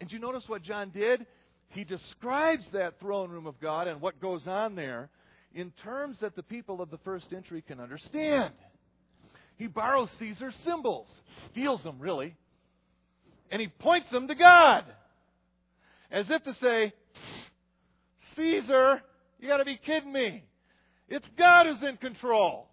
And 0.00 0.10
you 0.10 0.18
notice 0.18 0.44
what 0.46 0.62
John 0.62 0.90
did? 0.90 1.26
He 1.68 1.84
describes 1.84 2.64
that 2.72 2.98
throne 2.98 3.30
room 3.30 3.46
of 3.46 3.60
God 3.60 3.86
and 3.86 4.00
what 4.00 4.20
goes 4.20 4.46
on 4.46 4.74
there 4.74 5.10
in 5.54 5.72
terms 5.82 6.16
that 6.20 6.34
the 6.34 6.42
people 6.42 6.80
of 6.80 6.90
the 6.90 6.98
first 6.98 7.28
century 7.28 7.62
can 7.66 7.78
understand. 7.78 8.54
He 9.56 9.66
borrows 9.66 10.08
Caesar's 10.18 10.56
symbols, 10.64 11.06
steals 11.52 11.82
them 11.82 11.98
really, 12.00 12.34
and 13.50 13.60
he 13.60 13.68
points 13.68 14.08
them 14.10 14.26
to 14.28 14.34
God. 14.34 14.84
As 16.10 16.26
if 16.30 16.42
to 16.44 16.54
say, 16.54 16.94
Caesar, 18.36 19.02
you 19.38 19.48
got 19.48 19.58
to 19.58 19.64
be 19.64 19.78
kidding 19.84 20.12
me. 20.12 20.44
It's 21.08 21.26
God 21.36 21.66
who's 21.66 21.82
in 21.86 21.98
control. 21.98 22.69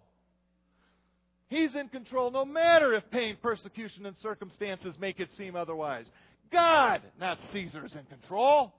He's 1.48 1.74
in 1.74 1.88
control 1.88 2.30
no 2.30 2.44
matter 2.44 2.94
if 2.94 3.10
pain, 3.10 3.36
persecution, 3.42 4.06
and 4.06 4.16
circumstances 4.22 4.94
make 5.00 5.18
it 5.18 5.30
seem 5.38 5.56
otherwise. 5.56 6.06
God, 6.52 7.02
not 7.18 7.38
Caesar, 7.52 7.84
is 7.86 7.92
in 7.92 8.04
control. 8.04 8.72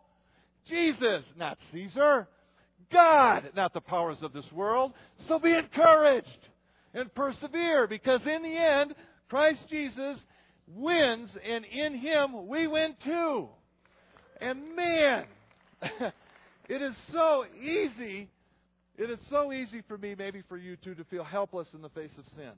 Jesus, 0.67 1.23
not 1.35 1.57
Caesar. 1.71 2.27
God, 2.91 3.51
not 3.55 3.73
the 3.73 3.81
powers 3.81 4.17
of 4.21 4.33
this 4.33 4.45
world. 4.53 4.93
So 5.27 5.39
be 5.39 5.53
encouraged 5.53 6.27
and 6.93 7.13
persevere 7.13 7.87
because 7.87 8.21
in 8.25 8.43
the 8.43 8.57
end, 8.57 8.93
Christ 9.29 9.59
Jesus 9.69 10.17
wins 10.67 11.29
and 11.47 11.65
in 11.65 11.95
Him 11.95 12.47
we 12.47 12.67
win 12.67 12.95
too. 13.03 13.49
And 14.41 14.75
man, 14.75 15.25
it 16.69 16.81
is 16.81 16.93
so 17.11 17.45
easy. 17.61 18.29
It 18.99 19.09
is 19.09 19.19
so 19.29 19.53
easy 19.53 19.81
for 19.87 19.97
me, 19.97 20.13
maybe 20.13 20.43
for 20.49 20.57
you 20.57 20.75
too, 20.75 20.93
to 20.95 21.05
feel 21.05 21.23
helpless 21.23 21.69
in 21.73 21.81
the 21.81 21.87
face 21.89 22.11
of 22.17 22.25
sin. 22.35 22.51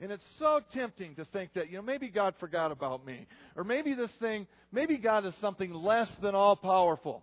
And 0.00 0.10
it's 0.10 0.24
so 0.40 0.60
tempting 0.74 1.14
to 1.14 1.24
think 1.26 1.54
that, 1.54 1.70
you 1.70 1.76
know, 1.76 1.82
maybe 1.82 2.08
God 2.08 2.34
forgot 2.40 2.72
about 2.72 3.06
me. 3.06 3.28
Or 3.54 3.62
maybe 3.62 3.94
this 3.94 4.10
thing, 4.18 4.48
maybe 4.72 4.98
God 4.98 5.24
is 5.24 5.34
something 5.40 5.72
less 5.72 6.08
than 6.20 6.34
all 6.34 6.56
powerful. 6.56 7.22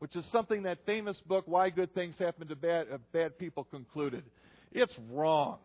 Which 0.00 0.16
is 0.16 0.24
something 0.32 0.64
that 0.64 0.78
famous 0.84 1.16
book, 1.28 1.44
Why 1.46 1.70
Good 1.70 1.94
Things 1.94 2.16
Happen 2.18 2.48
to 2.48 2.56
Bad, 2.56 2.88
uh, 2.92 2.98
Bad 3.12 3.38
People, 3.38 3.62
concluded. 3.70 4.24
It's 4.72 4.92
wrong. 5.12 5.58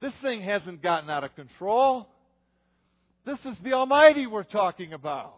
This 0.00 0.12
thing 0.22 0.40
hasn't 0.40 0.84
gotten 0.84 1.10
out 1.10 1.24
of 1.24 1.34
control. 1.34 2.08
This 3.26 3.40
is 3.44 3.56
the 3.64 3.72
Almighty 3.72 4.28
we're 4.28 4.44
talking 4.44 4.92
about. 4.92 5.34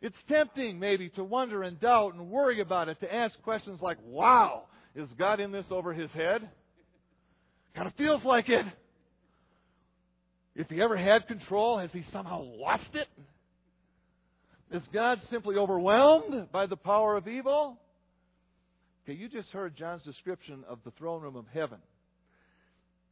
It's 0.00 0.16
tempting, 0.28 0.78
maybe, 0.78 1.08
to 1.10 1.24
wonder 1.24 1.62
and 1.62 1.80
doubt 1.80 2.14
and 2.14 2.30
worry 2.30 2.60
about 2.60 2.88
it, 2.88 3.00
to 3.00 3.12
ask 3.12 3.40
questions 3.42 3.80
like, 3.82 3.98
wow, 4.04 4.64
is 4.94 5.08
God 5.18 5.40
in 5.40 5.50
this 5.50 5.66
over 5.70 5.92
his 5.92 6.10
head? 6.12 6.48
Kind 7.74 7.88
of 7.88 7.94
feels 7.94 8.22
like 8.24 8.48
it. 8.48 8.66
If 10.54 10.68
he 10.68 10.80
ever 10.80 10.96
had 10.96 11.26
control, 11.26 11.78
has 11.78 11.90
he 11.92 12.04
somehow 12.12 12.42
lost 12.42 12.90
it? 12.94 13.08
Is 14.70 14.82
God 14.92 15.20
simply 15.30 15.56
overwhelmed 15.56 16.50
by 16.52 16.66
the 16.66 16.76
power 16.76 17.16
of 17.16 17.26
evil? 17.26 17.78
Okay, 19.04 19.16
you 19.16 19.28
just 19.28 19.48
heard 19.50 19.76
John's 19.76 20.02
description 20.02 20.64
of 20.68 20.78
the 20.84 20.90
throne 20.92 21.22
room 21.22 21.36
of 21.36 21.46
heaven. 21.54 21.78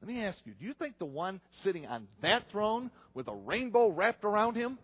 Let 0.02 0.08
me 0.08 0.24
ask 0.24 0.38
you 0.44 0.52
do 0.58 0.66
you 0.66 0.74
think 0.74 0.98
the 0.98 1.06
one 1.06 1.40
sitting 1.64 1.86
on 1.86 2.06
that 2.20 2.50
throne 2.52 2.90
with 3.14 3.28
a 3.28 3.34
rainbow 3.34 3.88
wrapped 3.88 4.24
around 4.24 4.56
him, 4.56 4.78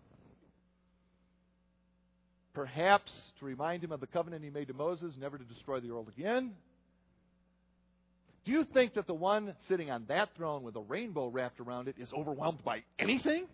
perhaps 2.53 3.11
to 3.39 3.45
remind 3.45 3.83
him 3.83 3.91
of 3.91 3.99
the 3.99 4.07
covenant 4.07 4.43
he 4.43 4.49
made 4.49 4.67
to 4.67 4.73
Moses 4.73 5.15
never 5.19 5.37
to 5.37 5.43
destroy 5.43 5.79
the 5.79 5.91
world 5.91 6.09
again, 6.15 6.51
do 8.45 8.51
you 8.51 8.65
think 8.73 8.95
that 8.95 9.07
the 9.07 9.13
one 9.13 9.55
sitting 9.69 9.89
on 9.89 10.05
that 10.09 10.29
throne 10.35 10.63
with 10.63 10.75
a 10.75 10.81
rainbow 10.81 11.27
wrapped 11.27 11.59
around 11.59 11.87
it 11.87 11.95
is 11.97 12.09
overwhelmed 12.13 12.63
by 12.63 12.83
anything? 12.99 13.45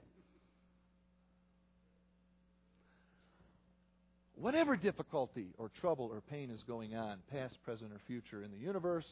Whatever 4.35 4.75
difficulty 4.75 5.49
or 5.57 5.69
trouble 5.81 6.09
or 6.11 6.21
pain 6.21 6.49
is 6.49 6.63
going 6.65 6.95
on, 6.95 7.17
past, 7.31 7.55
present, 7.63 7.91
or 7.91 7.99
future, 8.07 8.41
in 8.41 8.51
the 8.51 8.57
universe, 8.57 9.05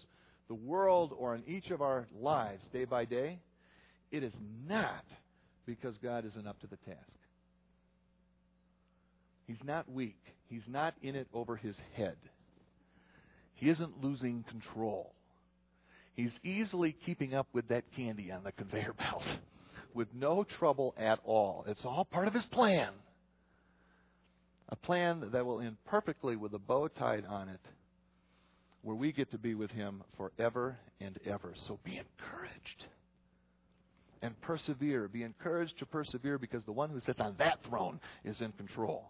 the 0.47 0.55
world, 0.55 1.13
or 1.17 1.35
in 1.35 1.43
each 1.45 1.69
of 1.69 1.81
our 1.81 2.07
lives 2.17 2.63
day 2.71 2.85
by 2.85 3.03
day, 3.05 3.39
it 4.09 4.23
is 4.23 4.31
not 4.67 5.03
because 5.65 5.97
God 5.97 6.25
isn't 6.25 6.47
up 6.47 6.59
to 6.61 6.67
the 6.67 6.77
task. 6.77 7.19
He's 9.47 9.57
not 9.63 9.89
weak. 9.89 10.19
He's 10.49 10.67
not 10.67 10.93
in 11.01 11.15
it 11.15 11.27
over 11.33 11.55
his 11.55 11.75
head. 11.95 12.17
He 13.55 13.69
isn't 13.69 14.03
losing 14.03 14.43
control. 14.49 15.13
He's 16.15 16.31
easily 16.43 16.95
keeping 17.05 17.33
up 17.33 17.47
with 17.53 17.69
that 17.69 17.83
candy 17.95 18.31
on 18.31 18.43
the 18.43 18.51
conveyor 18.51 18.93
belt 18.97 19.23
with 19.93 20.07
no 20.13 20.45
trouble 20.59 20.93
at 20.97 21.19
all. 21.23 21.63
It's 21.67 21.83
all 21.83 22.05
part 22.05 22.27
of 22.27 22.33
his 22.33 22.45
plan. 22.51 22.91
A 24.69 24.75
plan 24.75 25.29
that 25.31 25.45
will 25.45 25.61
end 25.61 25.77
perfectly 25.85 26.35
with 26.35 26.53
a 26.53 26.59
bow 26.59 26.89
tied 26.89 27.25
on 27.25 27.47
it, 27.47 27.61
where 28.81 28.95
we 28.95 29.11
get 29.13 29.31
to 29.31 29.37
be 29.37 29.55
with 29.55 29.71
him 29.71 30.03
forever 30.17 30.77
and 30.99 31.17
ever. 31.25 31.53
So 31.67 31.79
be 31.83 31.91
encouraged 31.91 32.85
and 34.21 34.39
persevere. 34.41 35.07
Be 35.07 35.23
encouraged 35.23 35.79
to 35.79 35.85
persevere 35.85 36.37
because 36.37 36.65
the 36.65 36.71
one 36.73 36.89
who 36.89 36.99
sits 36.99 37.19
on 37.19 37.35
that 37.39 37.59
throne 37.67 37.99
is 38.25 38.39
in 38.41 38.51
control. 38.53 39.05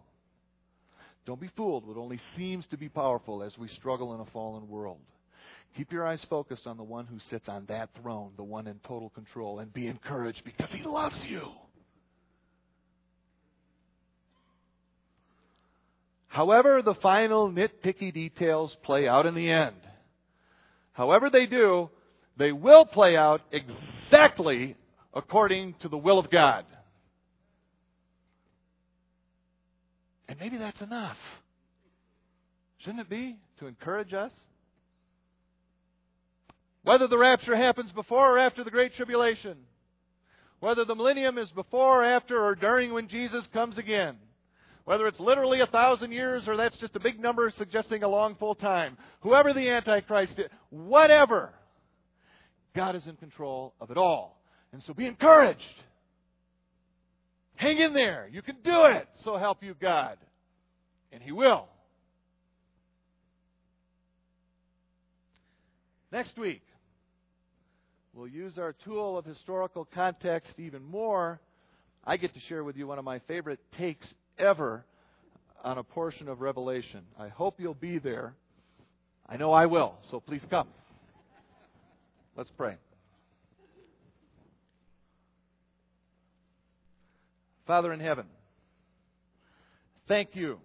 Don't 1.28 1.38
be 1.38 1.50
fooled 1.58 1.86
what 1.86 1.98
only 1.98 2.18
seems 2.38 2.64
to 2.70 2.78
be 2.78 2.88
powerful 2.88 3.42
as 3.42 3.52
we 3.58 3.68
struggle 3.68 4.14
in 4.14 4.20
a 4.20 4.24
fallen 4.32 4.66
world. 4.66 4.96
Keep 5.76 5.92
your 5.92 6.06
eyes 6.06 6.24
focused 6.30 6.66
on 6.66 6.78
the 6.78 6.82
one 6.82 7.04
who 7.04 7.18
sits 7.28 7.50
on 7.50 7.66
that 7.68 7.90
throne, 8.00 8.30
the 8.38 8.42
one 8.42 8.66
in 8.66 8.80
total 8.88 9.10
control, 9.10 9.58
and 9.58 9.70
be 9.70 9.88
encouraged 9.88 10.40
because 10.42 10.70
he 10.72 10.82
loves 10.84 11.18
you. 11.28 11.42
However, 16.28 16.80
the 16.80 16.94
final 16.94 17.50
nitpicky 17.52 18.10
details 18.10 18.74
play 18.82 19.06
out 19.06 19.26
in 19.26 19.34
the 19.34 19.50
end. 19.50 19.76
However, 20.94 21.28
they 21.28 21.44
do, 21.44 21.90
they 22.38 22.52
will 22.52 22.86
play 22.86 23.18
out 23.18 23.42
exactly 23.52 24.78
according 25.12 25.74
to 25.82 25.90
the 25.90 25.98
will 25.98 26.18
of 26.18 26.30
God. 26.30 26.64
And 30.28 30.38
maybe 30.38 30.58
that's 30.58 30.80
enough. 30.80 31.16
Shouldn't 32.78 33.00
it 33.00 33.10
be 33.10 33.36
to 33.58 33.66
encourage 33.66 34.12
us? 34.12 34.32
Whether 36.82 37.08
the 37.08 37.18
rapture 37.18 37.56
happens 37.56 37.90
before 37.92 38.36
or 38.36 38.38
after 38.38 38.62
the 38.62 38.70
Great 38.70 38.94
Tribulation, 38.94 39.56
whether 40.60 40.84
the 40.84 40.94
millennium 40.94 41.38
is 41.38 41.50
before 41.50 42.02
or 42.02 42.04
after 42.04 42.42
or 42.42 42.54
during 42.54 42.92
when 42.92 43.08
Jesus 43.08 43.44
comes 43.52 43.78
again, 43.78 44.16
whether 44.84 45.06
it's 45.06 45.20
literally 45.20 45.60
a 45.60 45.66
thousand 45.66 46.12
years 46.12 46.44
or 46.46 46.56
that's 46.56 46.76
just 46.78 46.96
a 46.96 47.00
big 47.00 47.20
number 47.20 47.52
suggesting 47.58 48.02
a 48.02 48.08
long 48.08 48.36
full 48.36 48.54
time, 48.54 48.96
whoever 49.20 49.52
the 49.52 49.68
Antichrist 49.68 50.38
is, 50.38 50.46
whatever, 50.70 51.52
God 52.74 52.96
is 52.96 53.06
in 53.06 53.16
control 53.16 53.74
of 53.80 53.90
it 53.90 53.96
all. 53.96 54.40
And 54.72 54.82
so 54.82 54.94
be 54.94 55.06
encouraged. 55.06 55.60
Hang 57.58 57.78
in 57.78 57.92
there. 57.92 58.28
You 58.30 58.40
can 58.40 58.54
do 58.62 58.84
it. 58.84 59.08
So 59.24 59.36
help 59.36 59.64
you 59.64 59.74
God. 59.80 60.16
And 61.12 61.20
He 61.20 61.32
will. 61.32 61.66
Next 66.12 66.38
week, 66.38 66.62
we'll 68.14 68.28
use 68.28 68.58
our 68.58 68.74
tool 68.84 69.18
of 69.18 69.24
historical 69.24 69.84
context 69.92 70.54
even 70.56 70.84
more. 70.84 71.40
I 72.04 72.16
get 72.16 72.32
to 72.34 72.40
share 72.48 72.62
with 72.62 72.76
you 72.76 72.86
one 72.86 72.98
of 72.98 73.04
my 73.04 73.18
favorite 73.26 73.58
takes 73.76 74.06
ever 74.38 74.84
on 75.64 75.78
a 75.78 75.82
portion 75.82 76.28
of 76.28 76.40
Revelation. 76.40 77.00
I 77.18 77.28
hope 77.28 77.56
you'll 77.58 77.74
be 77.74 77.98
there. 77.98 78.34
I 79.28 79.36
know 79.36 79.52
I 79.52 79.66
will, 79.66 79.96
so 80.12 80.20
please 80.20 80.42
come. 80.48 80.68
Let's 82.36 82.50
pray. 82.56 82.76
Father 87.68 87.92
in 87.92 88.00
heaven, 88.00 88.24
thank 90.08 90.30
you 90.32 90.58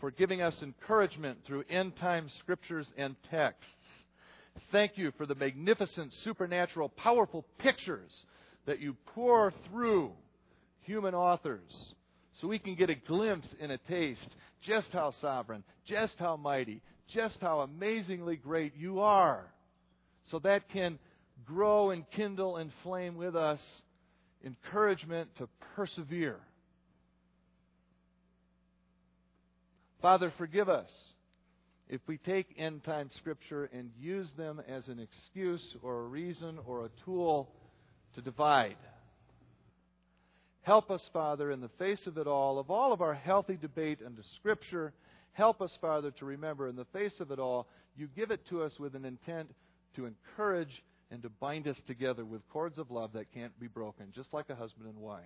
for 0.00 0.10
giving 0.10 0.40
us 0.40 0.54
encouragement 0.62 1.36
through 1.46 1.64
end 1.68 1.94
time 1.96 2.30
scriptures 2.38 2.86
and 2.96 3.14
texts. 3.30 3.68
Thank 4.72 4.92
you 4.96 5.12
for 5.18 5.26
the 5.26 5.34
magnificent, 5.34 6.14
supernatural, 6.24 6.88
powerful 6.88 7.44
pictures 7.58 8.10
that 8.64 8.80
you 8.80 8.96
pour 9.14 9.52
through 9.68 10.12
human 10.80 11.14
authors 11.14 11.70
so 12.40 12.48
we 12.48 12.58
can 12.58 12.74
get 12.74 12.88
a 12.88 12.94
glimpse 12.94 13.48
and 13.60 13.70
a 13.70 13.76
taste 13.76 14.28
just 14.62 14.88
how 14.94 15.12
sovereign, 15.20 15.62
just 15.86 16.14
how 16.18 16.38
mighty, 16.38 16.80
just 17.12 17.36
how 17.42 17.60
amazingly 17.60 18.36
great 18.36 18.74
you 18.74 19.00
are. 19.00 19.44
So 20.30 20.38
that 20.38 20.70
can 20.70 20.98
grow 21.44 21.90
and 21.90 22.10
kindle 22.12 22.56
and 22.56 22.70
flame 22.82 23.16
with 23.16 23.36
us 23.36 23.60
encouragement 24.44 25.30
to 25.38 25.48
persevere. 25.74 26.38
Father, 30.02 30.32
forgive 30.36 30.68
us 30.68 30.90
if 31.88 32.00
we 32.06 32.18
take 32.18 32.46
end 32.58 32.84
time 32.84 33.10
scripture 33.18 33.70
and 33.72 33.90
use 33.98 34.28
them 34.36 34.60
as 34.68 34.86
an 34.88 34.98
excuse 34.98 35.62
or 35.82 36.00
a 36.00 36.06
reason 36.06 36.58
or 36.66 36.84
a 36.84 36.90
tool 37.04 37.50
to 38.14 38.20
divide. 38.20 38.76
Help 40.62 40.90
us, 40.90 41.02
Father, 41.12 41.50
in 41.50 41.60
the 41.60 41.70
face 41.78 42.00
of 42.06 42.16
it 42.16 42.26
all, 42.26 42.58
of 42.58 42.70
all 42.70 42.92
of 42.92 43.02
our 43.02 43.14
healthy 43.14 43.58
debate 43.60 43.98
under 44.04 44.22
Scripture, 44.36 44.94
help 45.32 45.60
us, 45.60 45.70
Father, 45.78 46.10
to 46.12 46.24
remember 46.24 46.68
in 46.68 46.76
the 46.76 46.86
face 46.86 47.12
of 47.20 47.30
it 47.30 47.38
all, 47.38 47.66
you 47.96 48.08
give 48.16 48.30
it 48.30 48.40
to 48.48 48.62
us 48.62 48.72
with 48.78 48.94
an 48.94 49.04
intent 49.04 49.50
to 49.96 50.06
encourage 50.06 50.82
and 51.14 51.22
to 51.22 51.28
bind 51.28 51.68
us 51.68 51.76
together 51.86 52.24
with 52.24 52.46
cords 52.48 52.76
of 52.76 52.90
love 52.90 53.12
that 53.12 53.32
can't 53.32 53.58
be 53.60 53.68
broken, 53.68 54.06
just 54.12 54.34
like 54.34 54.50
a 54.50 54.54
husband 54.56 54.88
and 54.88 54.98
wife. 54.98 55.22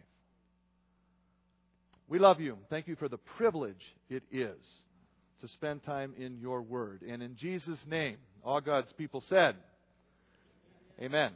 We 2.08 2.18
love 2.18 2.40
you. 2.40 2.58
Thank 2.68 2.88
you 2.88 2.96
for 2.96 3.08
the 3.08 3.16
privilege 3.16 3.80
it 4.10 4.22
is 4.30 4.58
to 5.40 5.48
spend 5.48 5.82
time 5.84 6.12
in 6.18 6.36
your 6.36 6.60
word. 6.60 7.00
And 7.00 7.22
in 7.22 7.36
Jesus' 7.36 7.78
name, 7.86 8.18
all 8.44 8.60
God's 8.60 8.92
people 8.98 9.24
said, 9.30 9.56
Amen. 11.00 11.32